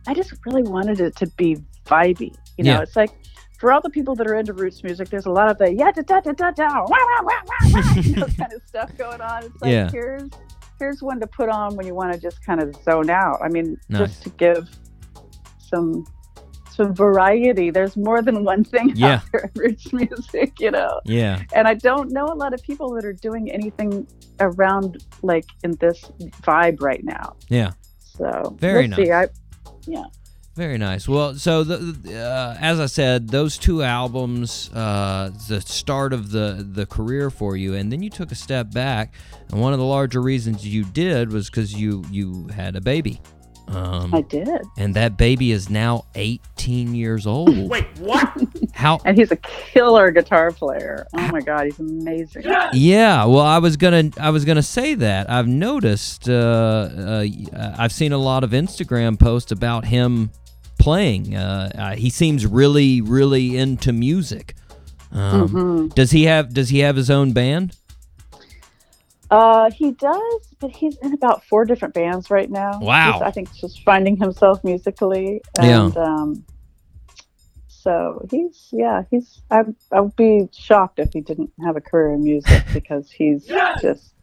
[0.06, 1.56] I just really wanted it to be
[1.86, 2.34] vibey.
[2.58, 2.82] You know, Yeah.
[2.82, 3.10] it's like.
[3.60, 5.90] For all the people that are into roots music, there's a lot of the yeah
[5.92, 7.32] da da da da da wah, wah, wah,
[7.74, 9.44] wah, you know, kind of stuff going on.
[9.44, 9.90] It's like Yeah.
[9.90, 10.30] here's
[10.80, 13.38] here's one to put on when you want to just kind of zone out.
[13.40, 14.00] I mean, Nice.
[14.08, 14.68] just to give
[15.58, 16.04] some
[16.72, 17.70] some variety.
[17.70, 19.14] There's more than one thing Yeah.
[19.16, 21.00] out there in roots music, you know.
[21.04, 21.42] Yeah.
[21.54, 24.06] And I don't know a lot of people that are doing anything
[24.40, 26.00] around like in this
[26.42, 27.36] vibe right now.
[27.48, 27.72] Yeah.
[27.98, 29.04] So Very we'll see.
[29.10, 29.28] nice.
[29.28, 30.04] I, yeah.
[30.60, 31.08] Very nice.
[31.08, 36.32] Well, so the, the, uh, as I said, those two albums, uh, the start of
[36.32, 39.14] the the career for you, and then you took a step back.
[39.50, 43.22] And one of the larger reasons you did was because you you had a baby.
[43.68, 44.48] Um, I did.
[44.76, 47.56] and that baby is now 18 years old.
[47.70, 48.30] Wait, what?
[48.74, 48.98] How?
[49.06, 51.06] And he's a killer guitar player.
[51.14, 52.42] Oh my god, he's amazing.
[52.74, 55.30] Yeah, well, I was gonna, I was gonna say that.
[55.30, 57.26] I've noticed, uh, uh,
[57.78, 60.32] I've seen a lot of Instagram posts about him
[60.80, 61.36] playing.
[61.36, 64.54] Uh, uh, he seems really, really into music.
[65.12, 65.94] Um, Mhm.
[65.94, 66.52] Does he have?
[66.54, 67.76] Does he have his own band?
[69.30, 72.80] Uh, he does, but he's in about four different bands right now.
[72.80, 73.12] Wow.
[73.12, 75.84] He's, I think just finding himself musically, Yeah.
[75.86, 76.44] and um,
[77.68, 79.62] so he's yeah he's I
[79.92, 83.46] I would be shocked if he didn't have a career in music because he's
[83.80, 84.14] just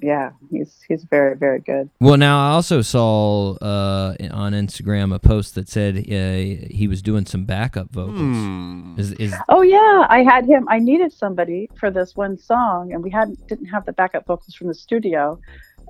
[0.00, 1.90] yeah he's he's very very good.
[2.00, 7.02] Well, now I also saw uh, on Instagram a post that said uh, he was
[7.02, 8.98] doing some backup vocals.
[8.98, 10.66] Is, is Oh yeah, I had him.
[10.68, 14.54] I needed somebody for this one song, and we hadn't didn't have the backup vocals
[14.54, 15.40] from the studio.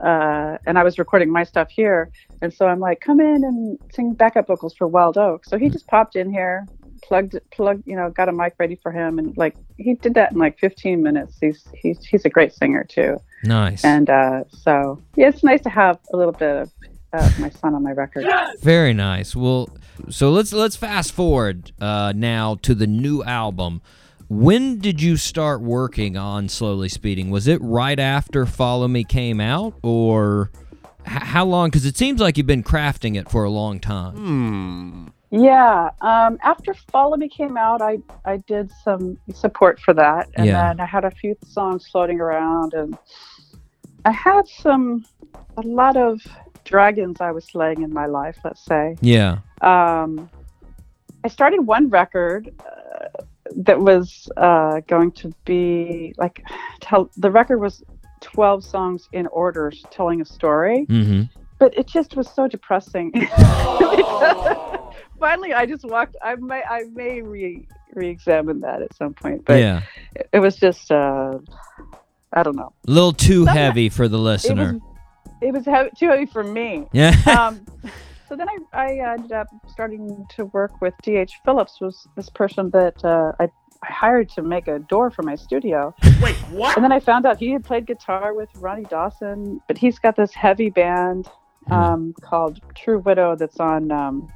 [0.02, 3.78] Uh, and I was recording my stuff here, and so I'm like, come in and
[3.92, 5.44] sing backup vocals for Wild Oak.
[5.44, 6.66] So he just popped in here,
[7.02, 10.32] plugged plugged, you know, got a mic ready for him, and like he did that
[10.32, 11.36] in like 15 minutes.
[11.40, 13.18] He's he's he's a great singer too.
[13.44, 13.84] nice.
[13.84, 16.70] And uh, so yeah, it's nice to have a little bit of
[17.12, 18.26] uh, my son on my record.
[18.60, 19.34] Very nice.
[19.36, 19.68] Well,
[20.10, 23.80] so let's let's fast forward uh, now to the new album.
[24.30, 27.30] When did you start working on Slowly Speeding?
[27.30, 30.50] Was it right after Follow Me came out, or
[31.06, 31.70] h- how long?
[31.70, 35.12] Because it seems like you've been crafting it for a long time.
[35.30, 35.90] Yeah.
[36.00, 40.68] Um, after Follow Me came out, I I did some support for that, and Yeah.
[40.68, 42.96] then I had a few songs floating around, and
[44.04, 45.04] I had some
[45.56, 46.20] a lot of
[46.64, 48.38] dragons I was slaying in my life.
[48.44, 48.96] Let's say.
[49.00, 49.38] Yeah.
[49.60, 50.30] Um,
[51.24, 53.08] I started one record uh,
[53.56, 56.42] that was uh, going to be like
[56.80, 57.82] tell the record was
[58.20, 61.22] 12 songs in order telling a story Mm-hmm.
[61.58, 63.12] But it just was so depressing.
[65.18, 66.16] Finally, I just walked.
[66.22, 69.80] I may, I may re re-examine that at some point, but Yeah.
[70.14, 71.38] it, it was just, uh,
[72.32, 72.72] I don't know.
[72.86, 74.78] A little too Some- heavy for the It was, listener.
[75.40, 76.86] it was heavy, too heavy for me.
[76.92, 77.16] Yeah.
[77.38, 77.64] um,
[78.28, 81.32] so then I, I ended up starting to work with D.H.
[81.44, 83.44] Phillips, was this person that uh, I,
[83.82, 85.94] I hired to make a door for my studio.
[86.22, 86.76] Wait, what?
[86.76, 90.14] And then I found out he had played guitar with Ronnie Dawson, but he's got
[90.14, 91.26] this heavy band
[91.70, 94.28] um, called True Widow that's on um,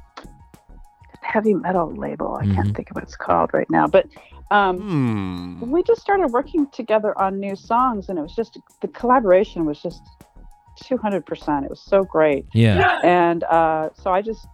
[1.21, 2.35] heavy metal label.
[2.35, 2.75] I can't Mhm.
[2.75, 4.05] think of what it's called right now, but
[4.51, 9.65] um, we just started working together on new songs, and it was just the collaboration
[9.65, 10.01] was just
[10.81, 11.63] 200%.
[11.63, 12.45] It was so great.
[12.53, 12.99] Yeah.
[13.03, 14.45] And uh, so I just,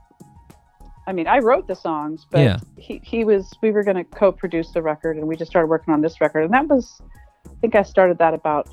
[1.08, 2.58] I mean, I wrote the songs, but Yeah.
[2.78, 5.68] he, he was, we were going to co produce the record, and we just started
[5.68, 6.44] working on this record.
[6.44, 7.02] And that was,
[7.46, 8.68] I think I started that about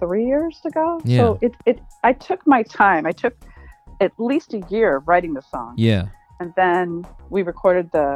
[0.00, 1.00] three years ago.
[1.04, 1.18] Yeah.
[1.18, 3.06] So it, it, I took my time.
[3.06, 3.34] I took
[4.02, 5.74] at least a year writing the song.
[5.76, 6.04] Yeah.
[6.40, 8.08] And then we recorded the,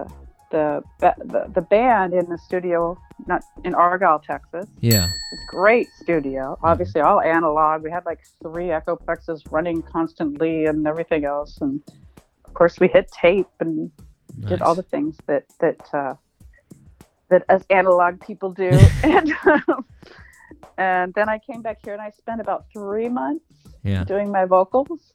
[0.50, 4.66] the, the, the band in the studio, not in Argyle, Texas.
[4.80, 5.06] Yeah.
[5.32, 6.58] It's great studio.
[6.62, 7.82] Obviously, all analog.
[7.82, 11.58] We had like three Echoplexes running constantly and everything else.
[11.60, 11.80] And
[12.44, 13.90] of course, we hit tape and
[14.48, 16.14] did all the things that that uh,
[17.30, 18.70] that us analog people do.
[19.02, 19.84] and um,
[20.78, 23.44] and then I came back here and I spent about three months
[23.82, 24.04] Yeah.
[24.04, 25.12] doing my vocals.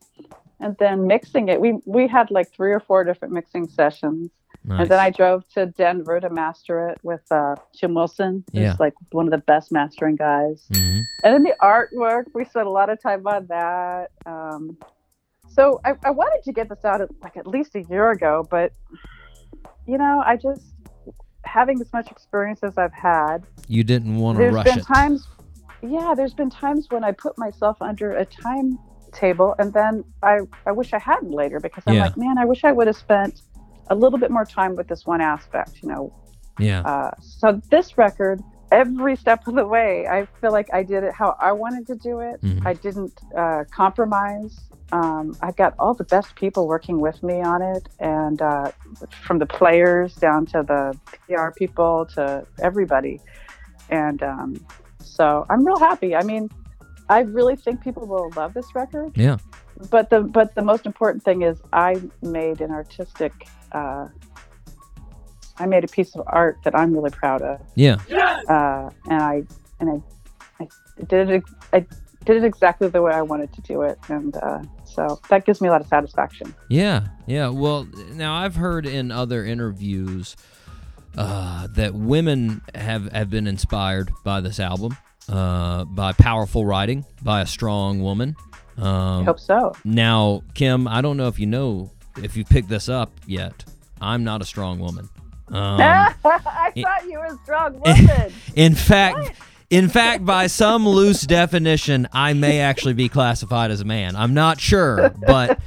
[0.61, 1.59] And then mixing it.
[1.59, 4.31] We we had like three or four different mixing sessions.
[4.63, 4.81] Nice.
[4.81, 8.75] And then I drove to Denver to master it with uh, Jim Wilson, who's Yeah.
[8.79, 10.67] like one of the best mastering guys.
[10.71, 11.01] Mhm.
[11.23, 14.11] And then the artwork, we spent a lot of time on that.
[14.27, 14.77] Um,
[15.49, 18.71] so I, I wanted to get this out like at least a year ago, but
[19.87, 20.61] you know, I just
[21.43, 24.85] having as much experience as I've had, You didn't want to there's rush been it.
[24.85, 25.27] times,
[25.81, 28.25] yeah, there's been times when I put myself under a
[29.11, 32.03] timetable, and then I I wish I hadn't later because I'm Yeah.
[32.03, 33.41] like, man, I wish I would have spent
[33.87, 36.11] a little bit more time with this one aspect, you know,
[36.59, 36.81] Yeah.
[36.81, 38.41] uh, so this record,
[38.71, 41.95] every step of the way, I feel like I did it how I wanted to
[41.95, 42.41] do it.
[42.41, 42.65] Mhm.
[42.65, 44.57] I didn't uh, compromise.
[44.93, 48.71] Um, I got all the best people working with me on it, and uh,
[49.25, 50.97] from the players down to the
[51.27, 53.19] PR people to everybody.
[53.89, 54.65] And um,
[55.01, 56.15] so I'm real happy.
[56.15, 56.49] I mean,
[57.11, 59.37] I really think people will love this record Yeah.
[59.89, 63.33] but the but the most important thing is I made an artistic.
[63.71, 64.07] Uh,
[65.57, 67.97] I made a piece of art that I'm really proud of, Yeah.
[68.49, 69.43] uh, and I
[69.79, 69.87] and
[70.59, 70.67] I, I
[71.07, 71.43] did it.
[71.73, 71.79] I
[72.25, 75.59] did it exactly the way I wanted to do it, and uh, so that gives
[75.61, 76.53] me a lot of satisfaction.
[76.69, 77.49] Yeah, yeah.
[77.49, 80.35] Well, now I've heard in other interviews
[81.17, 84.97] uh, that women have have been inspired by this album,
[85.29, 88.35] uh, by powerful writing, by a strong woman.
[88.77, 89.73] Um, I hope so.
[89.83, 93.63] Now, Kim, I don't know if you know if you picked this up yet.
[93.99, 95.09] I'm not a strong woman.
[95.49, 96.13] Um, I
[96.75, 98.33] thought you were a strong woman.
[98.55, 103.85] in fact, in fact, by some loose definition, I may actually be classified as a
[103.85, 104.15] man.
[104.15, 105.59] I'm not sure, but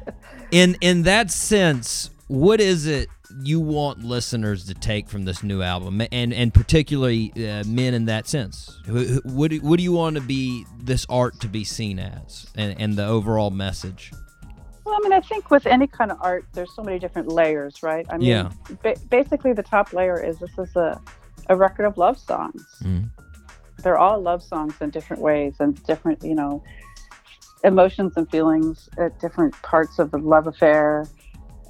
[0.50, 3.08] in in that sense, what is it
[3.42, 8.06] you want listeners to take from this new album, and and particularly uh, men in
[8.06, 8.78] that sense?
[8.86, 11.98] Wh- wh- What do, what do you want to be this art to be seen
[11.98, 14.12] as, and and the overall message?
[14.84, 17.82] Well, I mean, I think with any kind of art, there's so many different layers,
[17.82, 18.06] right?
[18.08, 18.50] I mean, Yeah.
[18.82, 20.98] ba- basically, the top layer is this is a,
[21.50, 22.64] a record of love songs.
[22.82, 23.10] Mhm.
[23.82, 26.62] They're all love songs in different ways and different, you know,
[27.64, 31.06] emotions and feelings at different parts of the love affair.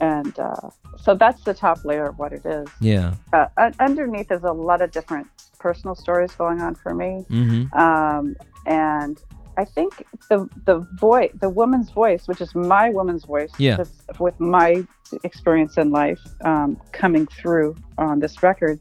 [0.00, 2.68] And uh, so that's the top layer of what it is.
[2.80, 3.14] Yeah.
[3.32, 3.46] Uh,
[3.80, 5.26] underneath is a lot of different
[5.58, 7.24] personal stories going on for me.
[7.28, 7.76] Mm-hmm.
[7.76, 8.36] Um,
[8.66, 9.20] and
[9.56, 13.82] I think the the voice, the woman's voice, which is my woman's voice, Yeah.
[14.20, 14.86] with my
[15.24, 18.78] experience in life um, coming through on this record.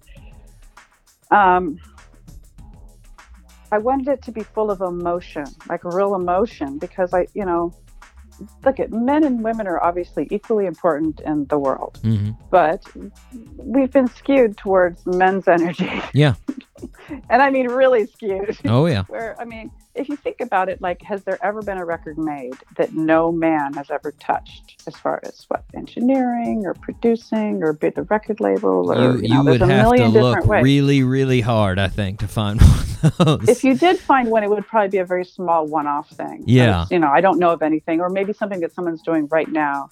[1.31, 1.79] Um,
[3.71, 7.73] I wanted it to be full of emotion, like real emotion, because I, you know,
[8.65, 12.31] look at men and women are obviously equally important in the world, Mm-hmm.
[12.51, 12.83] but
[13.57, 16.01] we've been skewed towards men's energy.
[16.13, 16.35] Yeah.
[17.29, 18.57] and I mean really skewed.
[18.65, 19.03] Oh, yeah.
[19.07, 22.17] Where I mean, if you think about it, like, has there ever been a record
[22.17, 27.73] made that no man has ever touched, as far as what engineering or producing or
[27.73, 30.63] be the record label or You, you, you know, would have to look ways.
[30.63, 32.61] really, really hard, I think, to find
[33.01, 33.49] one of those.
[33.49, 36.43] If you did find one, it would probably be a very small one-off thing.
[36.45, 36.85] Yeah.
[36.91, 39.89] You know, I don't know of anything, or maybe something that someone's doing right now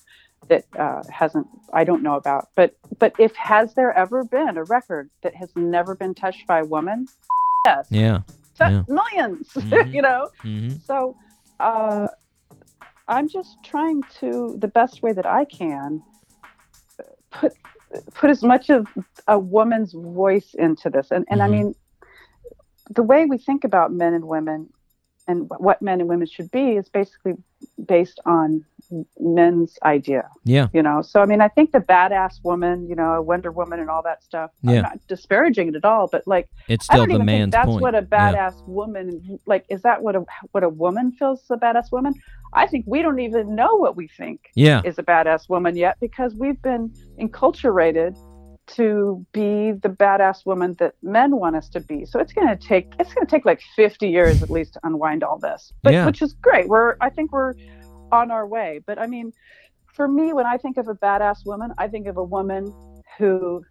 [0.49, 2.49] that uh, hasn't I don't know about.
[2.55, 6.59] But but if has there ever been a record that has never been touched by
[6.59, 7.07] a woman?
[7.65, 7.87] Yes.
[7.89, 8.21] yeah.
[8.59, 8.83] Yeah.
[8.87, 9.93] 1000000s Mhm.
[9.93, 10.29] you know.
[10.43, 10.77] Mm-hmm.
[10.85, 11.15] So
[11.59, 12.07] uh,
[13.07, 16.01] I'm just trying to the best way that I can
[17.31, 17.53] put
[18.13, 18.87] put as much of
[19.27, 21.11] a woman's voice into this.
[21.11, 21.51] And and I Mhm.
[21.51, 21.75] mean
[22.89, 24.69] the way we think about men and women
[25.27, 27.33] and what men and women should be is basically
[27.87, 28.63] based on
[29.19, 30.67] men's idea Yeah.
[30.73, 33.89] you know so i mean i think the badass woman you know wonder woman and
[33.89, 34.71] all that stuff Yeah.
[34.75, 37.41] i'm not disparaging it at all but like It's I still don't the even man's
[37.45, 37.81] think that's point.
[37.81, 38.31] what a Yeah.
[38.51, 39.65] badass woman like.
[39.69, 42.13] Is that what a what a woman feels is a badass woman?
[42.53, 44.81] I think we don't even know what we think Yeah.
[44.85, 48.15] is a badass woman yet because we've been enculturated
[48.67, 52.05] to be the badass woman that men want us to be.
[52.05, 54.79] So it's going to take it's going to take like 50 years at least to
[54.83, 55.71] unwind all this.
[55.83, 56.05] But Yeah.
[56.05, 56.67] which is great.
[56.67, 57.53] We're I think we're
[58.11, 58.81] on our way.
[58.85, 59.33] But I mean,
[59.95, 62.73] for me when I think of a badass woman, I think of a woman
[63.17, 63.63] who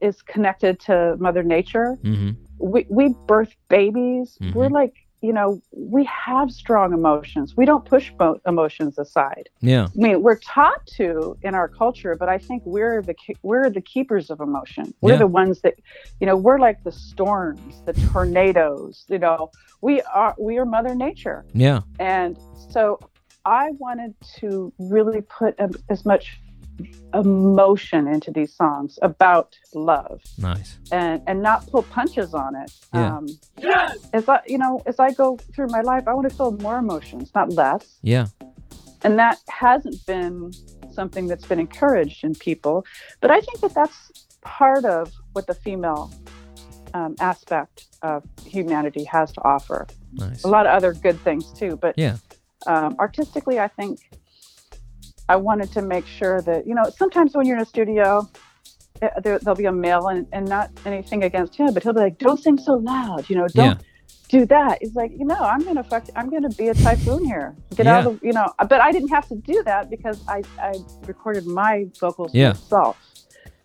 [0.00, 2.30] is connected to mother nature Mm-hmm.
[2.58, 4.54] we, we birth babies Mhm.
[4.54, 9.84] we're like you know we have strong emotions we don't push mo- emotions aside Yeah.
[9.86, 13.80] i mean we're taught to in our culture but i think we're the we're the
[13.80, 15.18] keepers of emotion we're Yeah.
[15.18, 15.74] the ones that
[16.20, 19.50] you know we're like the storms the tornadoes you know
[19.80, 21.80] we are we are mother nature Yeah.
[21.98, 22.36] and
[22.70, 22.98] so
[23.44, 26.40] I wanted to really put a, as much
[27.14, 30.78] emotion into these songs about love Nice.
[30.90, 32.72] and and not pull punches on it.
[32.94, 33.16] Yeah.
[33.16, 33.26] Um,
[34.12, 36.78] as I, you know, as I go through my life, I want to feel more
[36.78, 37.98] emotions, not less.
[38.02, 38.26] Yeah.
[39.04, 40.52] and that hasn't been
[40.92, 42.84] something that's been encouraged in people.
[43.20, 43.98] But I think that that's
[44.42, 46.12] part of what the female
[46.94, 49.86] um, aspect of humanity has to offer.
[50.12, 50.44] Nice.
[50.44, 52.16] A lot of other good things too, but Yeah.
[52.66, 53.98] um, artistically, I think
[55.32, 58.28] I wanted to make sure that you know sometimes when you're in a studio,
[59.00, 62.00] eh, there, there'll be a male and, and not anything against him, but he'll be
[62.00, 63.80] like, "Don't sing so loud," you know, don't
[64.28, 64.78] do that.
[64.82, 67.54] He's like, you know, I'm gonna fuck, I'm gonna be a typhoon here.
[67.74, 68.46] Get out of the, you know.
[68.58, 70.72] But I didn't have to do that because I I
[71.06, 72.48] recorded my vocals Yeah.
[72.50, 72.98] myself,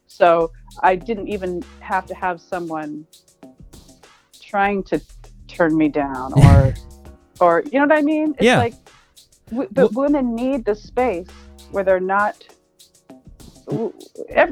[0.07, 0.51] so
[0.83, 3.05] I didn't even have to have someone
[4.41, 5.01] trying to
[5.49, 6.73] turn me down or
[7.41, 8.35] or you know what I mean?
[8.37, 8.59] It's Yeah.
[8.59, 8.75] like
[9.51, 11.27] w- but women need the space
[11.71, 12.43] where they're not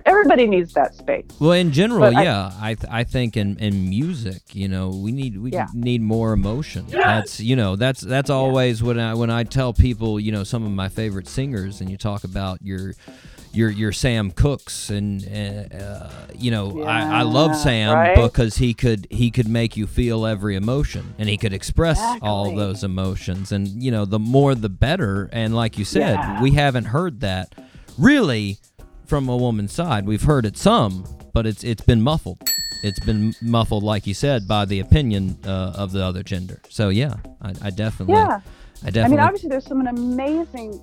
[0.06, 1.26] everybody needs that space.
[1.40, 5.12] Well, in general, But yeah, I th- I think in, in music, you know, we
[5.12, 5.68] need we Yeah.
[5.74, 6.86] need more emotion.
[6.90, 10.66] That's you know that's that's always when I when I tell people you know some
[10.66, 12.94] of my favorite singers, and you talk about your
[13.56, 18.16] your your Sam Cookes, and uh, uh, you know I, I love Sam right?
[18.16, 22.56] because he could he could make you feel every emotion, and he could express all
[22.56, 25.30] those emotions, and you know the more the better.
[25.32, 26.42] And like you said, Yeah.
[26.42, 27.56] we haven't heard that
[27.98, 28.58] really
[29.06, 30.06] from a woman's side.
[30.06, 32.42] We've heard it some, but it's it's been muffled.
[32.84, 36.62] It's been muffled, like you said, by the opinion uh, of the other gender.
[36.70, 38.42] So yeah, I, I definitely, Yeah.
[38.84, 40.82] I I mean, obviously, there's some amazing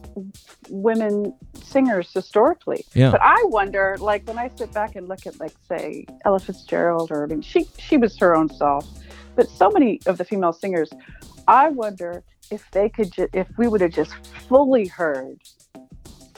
[0.69, 2.85] women singers historically.
[2.95, 3.11] Yeah.
[3.11, 7.11] But I wonder, like, when I sit back and look at, like, say, Ella Fitzgerald,
[7.11, 8.89] or I mean, she she was her own self,
[9.37, 10.91] but so many of the female singers,
[11.47, 14.15] I wonder if they could, ju- if we would have just
[14.49, 15.39] fully heard,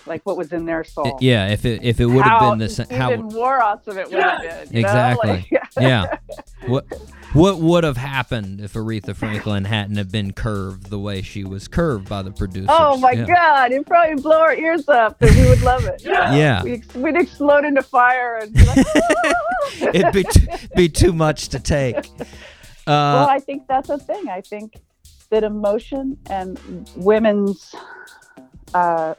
[0.07, 1.19] like, what was in their soul.
[1.21, 1.49] yeah.
[1.49, 4.23] If it if it would have been the sa- how even more awesome it would
[4.23, 4.77] have been.
[4.77, 6.17] exactly, Like- yeah.
[6.67, 6.87] What
[7.35, 11.67] what would have happened if Aretha Franklin hadn't have been curved the way she was
[11.69, 12.69] curved by the producers?
[12.73, 13.27] Oh my Yeah.
[13.27, 13.73] God!
[13.73, 16.03] It'd probably blow our ears up, and we would love it.
[16.05, 16.63] Yeah.
[16.63, 18.55] we'd, we'd explode into fire and.
[18.55, 18.87] Be like,
[19.95, 22.09] It'd be t- be too much to take.
[22.87, 24.29] well, Uh, I think that's a thing.
[24.29, 24.77] I think
[25.31, 26.59] that emotion and
[26.97, 27.75] women's
[28.73, 29.15] uh,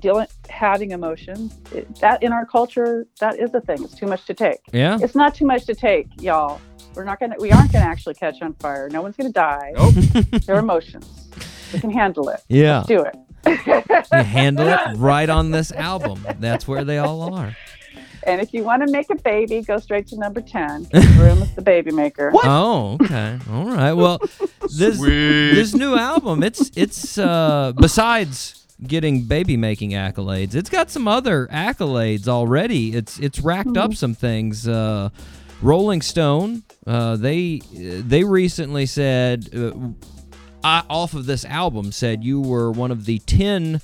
[0.00, 3.82] dealing having emotions it, that in our culture that is a thing.
[3.84, 4.60] It's too much to take.
[4.72, 4.98] Yeah.
[5.00, 6.60] it's not too much to take, y'all.
[6.94, 7.36] We're not gonna.
[7.38, 8.88] We aren't gonna actually catch on fire.
[8.90, 9.72] No one's gonna die.
[10.46, 11.28] They're emotions.
[11.72, 12.42] We can handle it.
[12.48, 12.78] Yeah.
[12.78, 13.16] Let's do it.
[14.12, 16.26] you handle it right on this album.
[16.40, 17.56] That's where they all are.
[18.24, 20.88] And if you want to make a baby, go straight to number 10.
[21.16, 22.30] Room is the baby maker.
[22.30, 22.44] What?
[22.44, 23.38] Oh, okay.
[23.50, 23.92] All right.
[23.92, 24.20] Well,
[24.60, 31.06] this this new album, it's it's uh besides getting baby making accolades, it's got some
[31.08, 32.94] other accolades already.
[32.94, 34.66] It's it's racked up some things.
[34.68, 35.10] Uh
[35.62, 39.72] Rolling Stone, uh they they recently said uh,
[40.62, 43.80] I, off of this album said you were one of the 10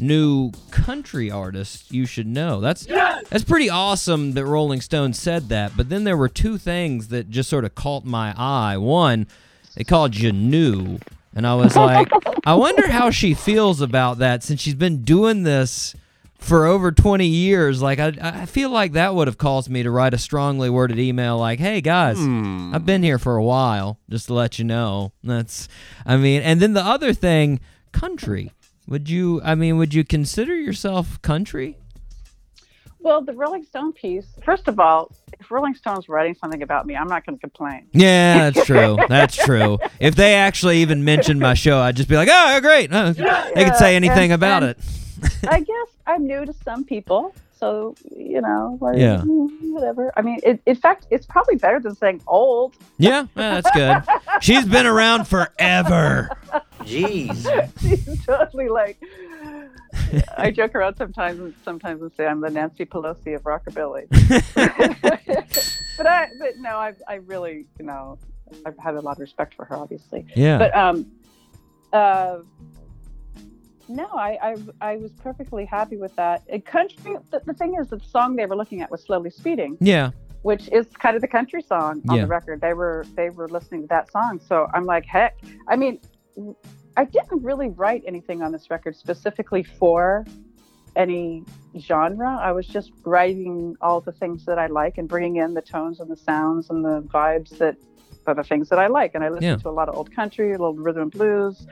[0.00, 2.60] new country artists you should know.
[2.60, 2.86] That's
[3.30, 5.76] that's pretty awesome that Rolling Stone said that.
[5.76, 8.76] But then there were two things that just sort of caught my eye.
[8.76, 9.26] One,
[9.74, 10.98] they called you new,
[11.34, 12.08] and I was like,
[12.44, 15.94] I wonder how she feels about that since she's been doing this
[16.38, 17.82] for over 20 years.
[17.82, 20.98] Like I, I feel like that would have caused me to write a strongly worded
[20.98, 22.74] email like, "Hey guys, hmm.
[22.74, 25.68] I've been here for a while, just to let you know." That's,
[26.06, 27.60] I mean, and then the other thing,
[27.92, 28.52] country.
[28.86, 29.42] Would you?
[29.44, 31.76] I mean, would you consider yourself country?
[33.00, 36.96] Well, the Rolling Stone piece, first of all, if Rolling Stone's writing something about me,
[36.96, 37.86] I'm not going to complain.
[37.92, 38.98] Yeah, that's true.
[39.08, 39.78] That's true.
[40.00, 43.64] If they actually even mentioned my show, I'd just be like, "Oh, great." Uh, they
[43.64, 44.78] could say anything and- about and it.
[45.48, 47.34] I guess I'm new to some people.
[47.58, 49.22] So, you know, like, Yeah.
[49.24, 50.12] mm, whatever.
[50.16, 52.76] I mean, it, in fact, it's probably better than saying old.
[52.98, 54.02] Yeah, yeah, that's good.
[54.40, 56.30] She's been around forever.
[56.82, 57.44] Jeez.
[57.80, 59.02] She's totally like,
[60.36, 64.06] I joke around sometimes and sometimes and say I'm the Nancy Pelosi of rockabilly.
[65.96, 68.18] but I, but no, I, I really, you know,
[68.64, 70.26] I have a lot of respect for her, obviously.
[70.36, 70.58] Yeah.
[70.58, 71.06] But um,
[71.92, 72.38] uh,
[73.88, 74.56] no, I, I,
[74.92, 76.42] I was perfectly happy with that.
[76.48, 77.16] A country.
[77.30, 80.10] The, the thing is, the song they were looking at was "Slowly Speeding," Yeah.
[80.42, 82.22] which is kind of the country song on Yeah.
[82.22, 82.60] the record.
[82.60, 85.38] They were they were listening to that song, so I'm like, heck.
[85.68, 86.00] I mean,
[86.96, 90.24] I didn't really write anything on this record specifically for
[90.96, 91.44] any
[91.78, 92.36] genre.
[92.40, 96.00] I was just writing all the things that I like and bringing in the tones
[96.00, 97.76] and the sounds and the vibes that
[98.26, 99.14] are the things that I like.
[99.14, 99.56] And I listen Yeah.
[99.56, 101.66] to a lot of old country, a little rhythm and blues,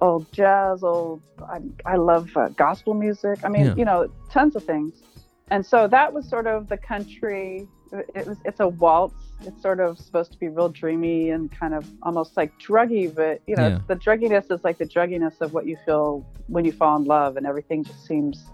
[0.00, 1.22] old jazz, old.
[1.48, 3.40] I, I love uh, gospel music.
[3.44, 3.74] I mean, Yeah.
[3.76, 5.02] you know, tons of things.
[5.50, 8.38] And so that was sort of the country It, it was.
[8.44, 9.14] It's a waltz.
[9.42, 13.40] It's sort of supposed to be real dreamy and kind of almost like druggy, but
[13.46, 13.78] you know, Yeah.
[13.86, 17.36] the drugginess is like the drugginess of what you feel when you fall in love,
[17.36, 18.44] and everything just seems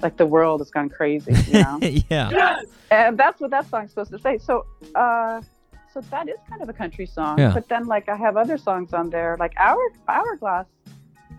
[0.00, 1.32] like the world has gone crazy.
[1.50, 1.78] You know.
[2.10, 2.60] yeah.
[2.90, 4.38] and that's what that song's supposed to say.
[4.38, 5.42] So, uh,
[5.92, 7.38] so that is kind of a country song.
[7.38, 7.52] Yeah.
[7.54, 10.66] But then, like, I have other songs on there, like Hour Hourglass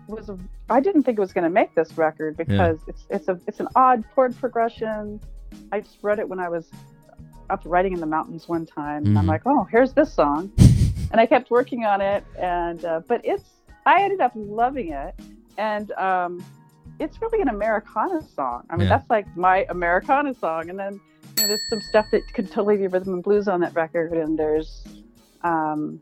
[0.06, 0.28] was.
[0.28, 3.38] A, I didn't think it was going to make this record because it's it's a
[3.46, 5.20] it's an odd chord progression.
[5.72, 6.70] I just read it when I was
[7.48, 9.28] up riding in the mountains one time, and I'm Mhm.
[9.28, 10.52] like, oh, here's this song,
[11.10, 13.44] and I kept working on it, and uh, but it's
[13.86, 15.14] I ended up loving it,
[15.58, 16.44] and um,
[17.00, 18.64] it's really an Americana song.
[18.70, 18.98] I mean, Yeah.
[18.98, 20.68] that's like my Americana song.
[20.70, 21.00] And then
[21.40, 24.38] know, there's some stuff that could totally be rhythm and blues on that record, and
[24.38, 24.84] there's,
[25.42, 26.00] um,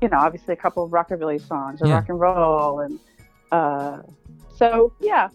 [0.00, 1.94] you know, obviously a couple of rockabilly songs or Yeah.
[1.94, 2.98] rock and roll, and
[3.52, 3.98] uh,
[4.56, 5.28] so yeah.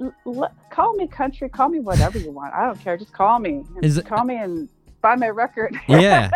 [0.00, 2.52] L- l- call me country, call me whatever you want.
[2.54, 2.96] I don't care.
[2.96, 3.62] Just call me.
[3.82, 4.68] Is it- call me and
[5.02, 5.78] buy my record.
[5.88, 6.30] Yeah.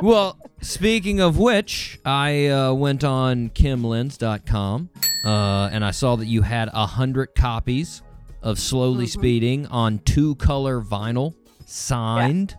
[0.00, 4.90] Well, speaking of which, I uh, went on kimlenz.com
[5.24, 8.02] uh, and I saw that you had a hundred copies
[8.46, 9.20] of Slowly mm-hmm.
[9.20, 11.34] Speeding on two color vinyl,
[11.66, 12.56] signed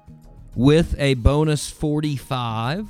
[0.54, 2.90] with a bonus forty five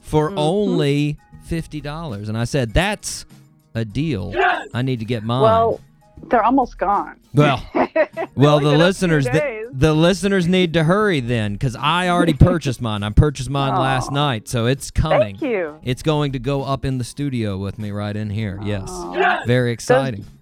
[0.00, 0.38] for mm-hmm.
[0.38, 2.28] only fifty dollars.
[2.28, 3.26] And I said, "That's
[3.74, 4.32] a deal.
[4.72, 5.80] I need to get mine." well,
[6.28, 7.18] they're almost gone.
[7.34, 11.74] Well, well, the been a few listeners, the, the listeners need to hurry then, because
[11.74, 13.02] I already purchased mine.
[13.02, 13.80] I purchased mine oh.
[13.80, 15.36] last night, so it's coming.
[15.36, 15.80] Thank you.
[15.82, 18.60] It's going to go up in the studio with me right in here.
[18.62, 19.42] Yes, Aw.
[19.46, 20.20] very exciting.
[20.20, 20.39] those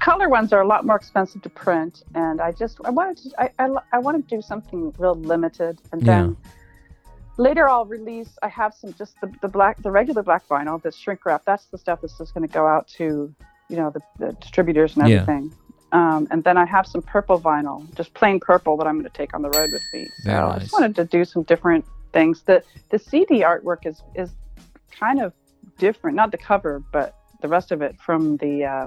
[0.00, 3.30] color ones are a lot more expensive to print and i just i wanted to
[3.40, 6.36] i i, I want to do something real limited and then
[7.36, 10.90] later i'll release i have some just the, the black the regular black vinyl the
[10.90, 13.34] shrink wrap that's the stuff that's just going to go out to
[13.68, 15.16] you know the, the distributors and Yeah.
[15.22, 15.52] everything.
[15.90, 19.16] Um, and then i have some purple vinyl just plain purple that i'm going to
[19.16, 20.10] take on the road with me.
[20.18, 22.42] So Very i just wanted to do some different things.
[22.42, 24.30] The the cd artwork is is
[24.90, 25.32] kind of
[25.78, 28.86] different not the cover but the rest of it from the uh,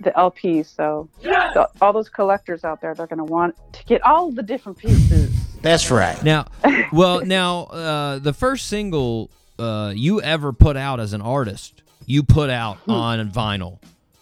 [0.00, 0.62] the LP.
[0.62, 4.42] So the, all those collectors out there, they're going to want to get all the
[4.42, 5.30] different pieces.
[5.62, 6.22] That's right.
[6.24, 6.46] Now,
[6.92, 12.22] well, now uh, the first single uh, you ever put out as an artist, you
[12.22, 13.78] put out on vinyl.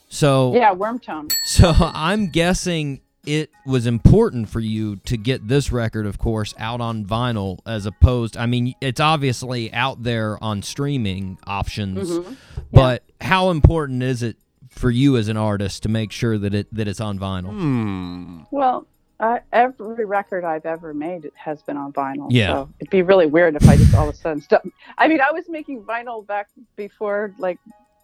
[0.09, 0.56] So Hmm.
[0.56, 1.32] Yeah, Wormtone.
[1.44, 6.80] So I'm guessing it was important for you to get this record, of course, out
[6.80, 8.36] on vinyl as opposed.
[8.36, 12.36] I mean, it's obviously out there on streaming options, Mhm.
[12.72, 14.38] but how important is it
[14.69, 17.51] for you as an artist to make sure that it that it's on vinyl?
[17.51, 18.40] Hmm.
[18.51, 18.86] Well,
[19.20, 22.28] uh, every record I've ever made has been on vinyl.
[22.31, 22.49] Yeah.
[22.49, 24.69] So it'd be really weird if I just all of a sudden stopped.
[24.97, 27.59] I mean, I was making vinyl back before, like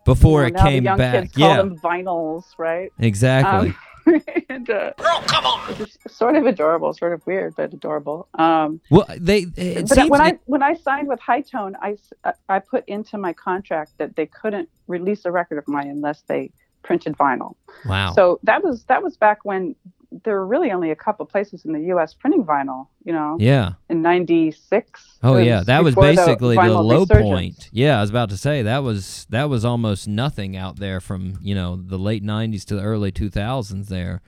[0.05, 2.91] Before you it know, now came the young back, Kids call yeah, them vinyls, right?
[2.99, 3.69] exactly.
[3.71, 3.77] Um,
[4.49, 5.75] and, uh, come on.
[5.81, 8.29] It's sort of adorable, sort of weird, but adorable.
[8.35, 11.97] Um, well, they it but seems when I when I signed with High Tone, I
[12.49, 16.51] I put into my contract that they couldn't release a record of mine unless they
[16.83, 17.55] printed vinyl.
[17.87, 18.13] wow.
[18.13, 19.75] So that was that was back when
[20.23, 22.15] there were really only a couple places in the U.S.
[22.15, 22.89] printing vinyl.
[23.05, 23.73] You know, yeah.
[23.89, 25.19] in '96.
[25.23, 27.29] Oh yeah, that was basically the, vinyl low resurgence.
[27.29, 27.69] point.
[27.73, 31.39] Yeah, I was about to say that was that was almost nothing out there from
[31.43, 34.23] you know the late '90s to the early 2000s there.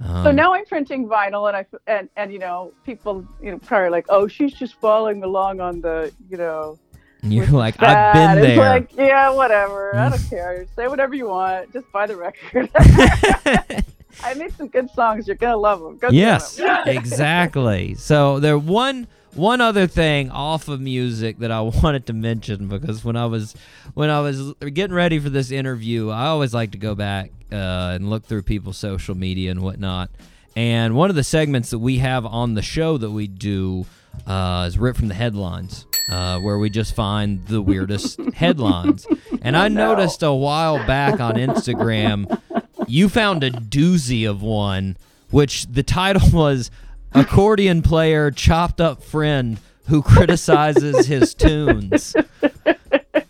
[0.00, 3.58] Um, So now I'm printing vinyl, and I and and you know people you know
[3.58, 6.78] probably like, oh, she's just following along on the you know.
[7.22, 8.56] you're like, I've been bad." It's there.
[8.56, 9.96] like, yeah, whatever.
[9.96, 10.66] I don't care.
[10.76, 11.72] Say whatever you want.
[11.72, 12.70] Just buy the record.
[14.22, 15.26] I made some good songs.
[15.26, 15.96] You're gonna love them.
[15.98, 16.88] Go yes, 'em.
[16.88, 17.94] exactly.
[17.94, 23.04] So there one one other thing off of music that I wanted to mention because
[23.04, 23.54] when I was
[23.94, 27.92] when I was getting ready for this interview, I always like to go back uh,
[27.94, 30.10] and look through people's social media and whatnot.
[30.56, 33.84] And one of the segments that we have on the show that we do
[34.26, 39.06] uh, is ripped from the headlines, uh, where we just find the weirdest headlines.
[39.42, 42.40] And I noticed a while back on Instagram,
[42.88, 44.96] you found a doozy of one,
[45.30, 46.70] which the title was
[47.12, 49.58] "Accordion Player Chopped Up Friend
[49.88, 52.16] Who Criticizes His Tunes."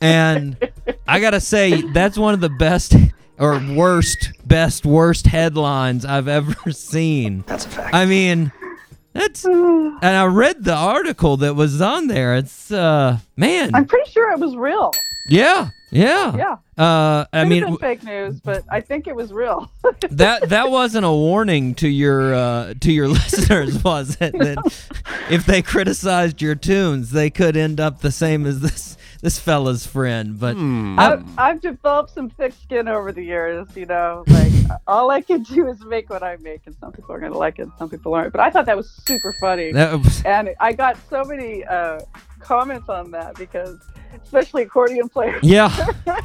[0.01, 0.57] And
[1.09, 2.95] I gotta say, that's one of the best
[3.39, 7.45] or worst, best, worst headlines I've ever seen.
[7.47, 7.95] That's a fact.
[7.95, 8.53] I mean,
[9.13, 12.37] that's, and I read the article that was on there.
[12.37, 14.93] It's, uh, man, I'm pretty sure it was real.
[15.29, 16.57] yeah, yeah, Yeah.
[16.77, 19.71] Uh, I Could mean, fake news, but I think it was real.
[20.11, 24.33] that that wasn't a warning to your uh, to your listeners, was it?
[24.39, 24.59] That
[25.31, 29.85] if they criticized your tunes, they could end up the same as this this fella's
[29.85, 30.39] friend.
[30.39, 34.23] But I've, I've developed some thick skin over the years, you know.
[34.29, 37.19] Like like all I can do is make what I make, and some people are
[37.19, 38.31] gonna like it, some people aren't.
[38.33, 42.01] But I thought that was super funny, That was- and I got so many uh,
[42.39, 43.81] comments on that because,
[44.23, 45.43] especially accordion players.
[45.43, 45.75] Yeah.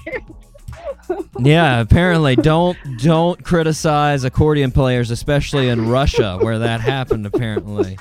[1.40, 7.98] Yeah, apparently don't don't criticize accordion players, especially in Russia where that happened apparently.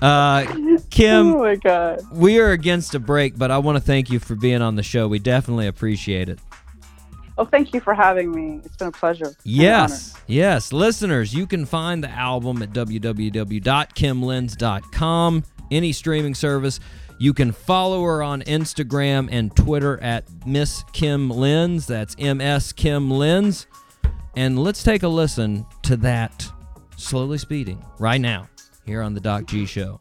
[0.00, 0.46] Uh,
[0.90, 2.00] Kim, oh my god.
[2.12, 4.82] we are against a break, but I want to thank you for being on the
[4.82, 5.08] show.
[5.08, 6.38] We definitely appreciate it.
[7.36, 8.60] Oh, thank you for having me.
[8.64, 9.34] It's been a pleasure.
[9.44, 10.72] Yes, yes.
[10.74, 16.80] Listeners, you can find the album at www.kimlenz.com, any streaming service.
[17.18, 21.86] You can follow her on Instagram and Twitter at Miss Kim Lenz.
[21.86, 23.66] That's MS Kim Lenz.
[24.36, 26.50] And let's take a listen to that
[26.96, 28.48] slowly speeding right now
[28.90, 30.00] here on the Doc G Show.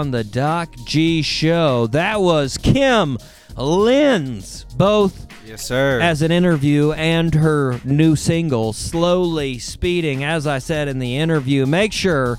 [0.00, 1.86] On the Doc G Show.
[1.88, 3.18] That was Kim
[3.54, 6.00] Lenz, both Yes, sir.
[6.00, 10.24] as an interview and her new single, Slowly Speeding.
[10.24, 12.38] As I said in the interview, make sure,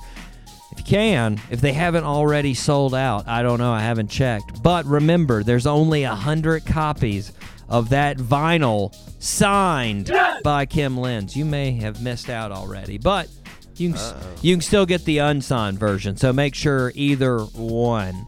[0.71, 4.63] if you can, if they haven't already sold out, I don't know, I haven't checked.
[4.63, 7.31] But remember, there's only a hundred copies
[7.69, 10.11] of that vinyl signed
[10.43, 11.35] by Kim Lenz.
[11.37, 13.27] You may have missed out already, but
[13.81, 16.15] you can, s- you can still get the unsigned version.
[16.17, 18.25] So make sure either one.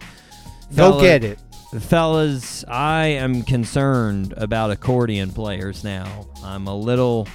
[0.75, 1.39] Go Fella- get it.
[1.79, 6.27] Fellas, I am concerned about accordion players now.
[6.43, 7.27] I'm a little.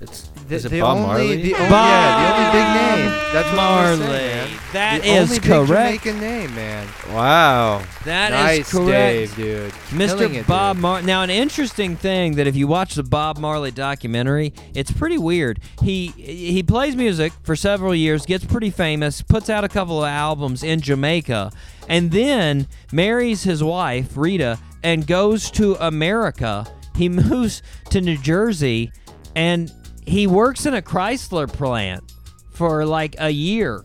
[0.00, 1.42] It's, The, is it the Bob only, Marley?
[1.42, 3.20] The oh, Bob yeah, the only big name.
[3.32, 4.06] That's what Marley.
[4.06, 4.58] saying.
[4.72, 6.04] That the is only correct.
[6.04, 6.88] Big Jamaican name, man.
[7.10, 7.84] wow.
[8.04, 8.88] That is nice, correct.
[8.88, 9.72] Dave, dude.
[9.90, 10.34] Mr.
[10.34, 10.76] it, Bob.
[10.78, 11.06] Marley.
[11.06, 15.60] Now, an interesting thing that if you watch the Bob Marley documentary, it's pretty weird.
[15.82, 20.08] He he plays music for several years, gets pretty famous, puts out a couple of
[20.08, 21.52] albums in Jamaica,
[21.88, 26.66] and then marries his wife Rita and goes to America.
[26.96, 28.90] He moves to New Jersey,
[29.36, 29.72] and
[30.10, 32.14] he works in a Chrysler plant
[32.50, 33.76] for like a year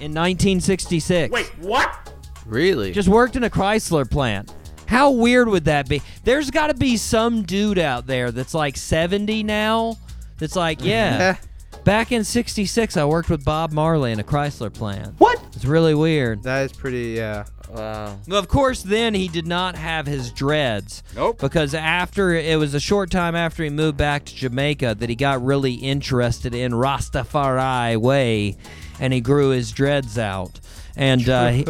[0.00, 1.30] in 1966.
[1.30, 2.10] Wait, what?
[2.46, 2.92] Really?
[2.92, 4.52] Just worked in a Chrysler plant.
[4.86, 6.00] How weird would that be?
[6.24, 9.96] There's got to be some dude out there that's like 70 now
[10.38, 11.36] that's like, yeah,
[11.84, 15.14] back in 66, I worked with Bob Marley in a Chrysler plant.
[15.18, 15.42] What?
[15.54, 16.42] It's really weird.
[16.42, 17.44] That is pretty, yeah.
[17.74, 18.18] Wow.
[18.30, 21.02] Of course, then he did not have his dreads.
[21.16, 21.40] Nope.
[21.40, 25.16] Because after it was a short time after he moved back to Jamaica that he
[25.16, 28.56] got really interested in Rastafari way,
[29.00, 30.60] and he grew his dreads out.
[30.96, 31.64] And uh, he,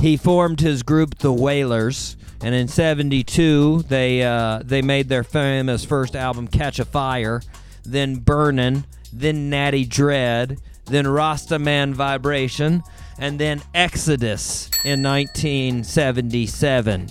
[0.00, 2.16] he formed his group, the Wailers.
[2.42, 7.40] and in '72 they uh, they made their famous first album, Catch a Fire,
[7.84, 12.82] then Burnin', then Natty Dread, then Rastaman Vibration,
[13.18, 17.08] and then Exodus in 1977.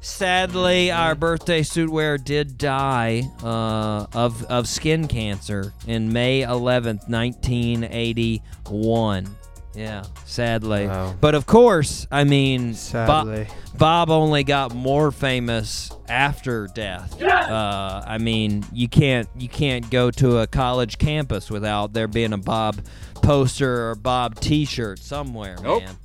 [0.00, 7.08] Sadly, our birthday suit wearer did die uh, of of skin cancer in May 11th,
[7.08, 9.26] 1981.
[9.74, 10.86] Yeah, sadly.
[10.86, 11.14] Wow.
[11.20, 13.46] But of course, I mean, Bo- Sadly.
[13.76, 17.20] Bob only got more famous after death.
[17.20, 22.32] Uh, I mean, you can't you can't go to a college campus without there being
[22.32, 22.76] a Bob
[23.22, 25.96] poster or Bob T-shirt somewhere, man.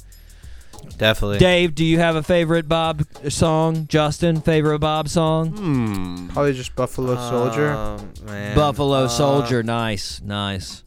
[0.97, 1.37] Definitely.
[1.37, 3.85] Dave, do you have a favorite Bob song?
[3.87, 5.51] Justin, favorite Bob song?
[5.51, 6.27] Hmm.
[6.29, 7.71] Probably just Buffalo Soldier.
[7.71, 8.55] Um, man.
[8.55, 10.83] Buffalo Uh, Soldier, nice, nice.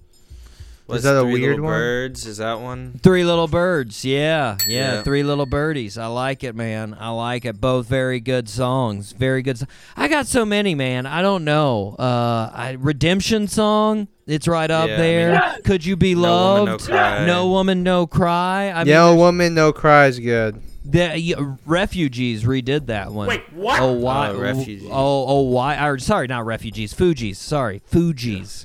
[0.93, 1.73] What's that a Three weird Little one?
[1.75, 2.27] Birds?
[2.27, 3.01] Is that one?
[3.03, 5.03] Three Little Birds, yeah, yeah, Yeah.
[5.03, 5.99] Three Little Birdies.
[5.99, 6.97] I like it, man.
[6.99, 7.61] I like it.
[7.61, 9.13] Both very good songs.
[9.13, 9.59] Very good.
[9.59, 9.67] So-
[9.97, 11.07] I got so many, man.
[11.07, 11.97] I don't know.
[11.99, 14.09] Uh, I, Redemption song.
[14.27, 15.31] It's right up Yeah, I there.
[15.33, 16.85] mean- Could you be No Woman, No loved?
[16.87, 17.27] Cry.
[17.27, 18.71] No woman, no cry.
[18.71, 20.61] I mean, yeah, there's- woman, no cry is good.
[20.85, 23.29] The yeah, refugees redid that one.
[23.29, 23.81] Wait, what?
[23.81, 24.31] Oh, why?
[24.31, 24.83] Oh, Refugees.
[24.91, 25.77] Oh, oh, why?
[25.87, 26.93] Or sorry, not refugees.
[26.93, 27.37] Fugees.
[27.37, 28.65] Sorry, Fugees.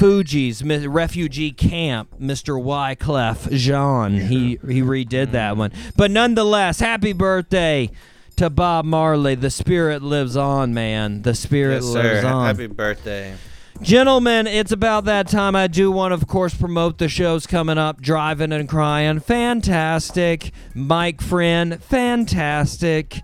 [0.00, 2.60] Mi- refugee camp, Mr.
[2.62, 4.12] Wyclef Jean.
[4.20, 5.72] He he redid that one.
[5.96, 7.90] But nonetheless, happy birthday
[8.36, 9.34] to Bob Marley.
[9.34, 11.22] The spirit lives on, man.
[11.22, 12.02] The spirit Yes, sir.
[12.02, 12.46] lives on.
[12.46, 13.34] Happy birthday.
[13.82, 15.56] Gentlemen, it's about that time.
[15.56, 18.00] I do want, of course, promote the shows coming up.
[18.00, 20.52] Driving and Crying, fantastic.
[20.74, 23.20] Mike Friend, fantastic.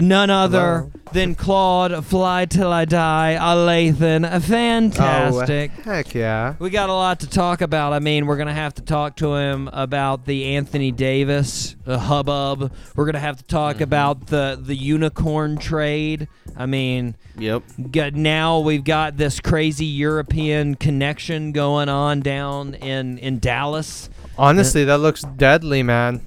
[0.00, 0.90] None other Hello.
[1.12, 5.72] than Claude, Fly Till I Die, Alathan, fantastic.
[5.78, 6.54] Oh, heck yeah.
[6.60, 7.92] We got a lot to talk about.
[7.92, 11.98] I mean, we're going to have to talk to him about the Anthony Davis uh,
[11.98, 12.72] hubbub.
[12.94, 16.28] We're going to have to talk about the, the unicorn trade.
[16.56, 17.62] I mean, Yep.
[17.90, 24.10] got, now we've got this crazy European connection going on down in, in Dallas.
[24.36, 26.20] Honestly, that looks deadly, man.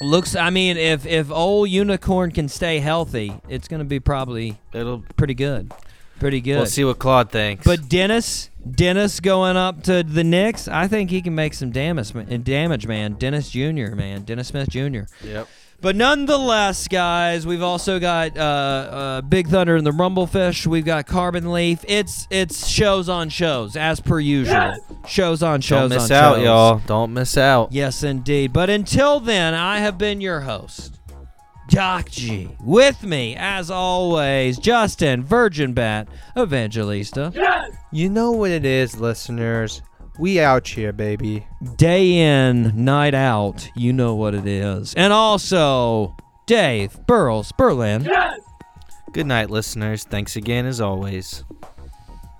[0.00, 5.04] Looks, I mean, if if old unicorn can stay healthy, it's gonna be probably It'll.
[5.16, 5.72] pretty good,
[6.18, 6.56] pretty good.
[6.56, 7.64] We'll see what Claude thinks.
[7.64, 12.12] But Dennis, Dennis going up to the Knicks, I think he can make some damage,
[12.44, 13.14] damage, man.
[13.14, 15.02] Dennis Jr., man, Dennis Smith Jr.
[15.22, 15.48] yep.
[15.82, 20.66] But nonetheless, guys, we've also got uh, uh, Big Thunder and the Rumblefish.
[20.66, 21.84] We've got Carbon Leaf.
[21.88, 24.74] It's it's shows on shows as per usual.
[25.06, 25.88] Shows on shows.
[25.90, 26.44] Don't miss on out, shows.
[26.44, 26.82] y'all.
[26.86, 27.72] Don't miss out.
[27.72, 28.52] Yes, indeed.
[28.52, 31.00] But until then, I have been your host,
[31.70, 32.50] Doc G.
[32.62, 37.32] With me, as always, Justin Virgin Bat Evangelista.
[37.34, 37.70] Yes.
[37.90, 39.80] You know what it is, listeners.
[40.20, 41.46] We out here, baby.
[41.76, 43.66] Day in, night out.
[43.74, 44.92] You know what it is.
[44.92, 46.14] And also,
[46.44, 48.04] Dave Burles Berlin.
[48.04, 48.38] Yes!
[49.12, 50.04] Good night, listeners.
[50.04, 51.42] Thanks again, as always.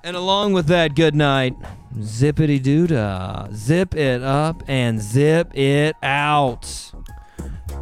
[0.04, 1.56] And along with that, good night.
[1.96, 3.48] Zippity doo dah.
[3.54, 6.64] Zip it up and zip it out.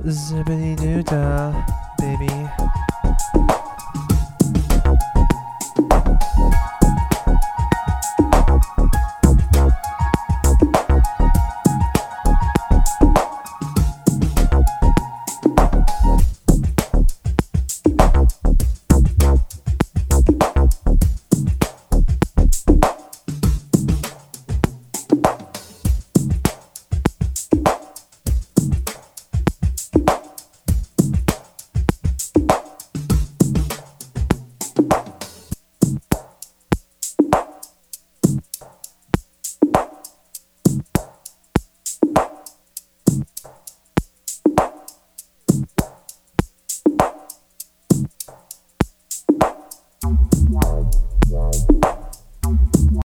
[0.05, 1.67] Zippity doo dah,
[1.99, 3.58] baby.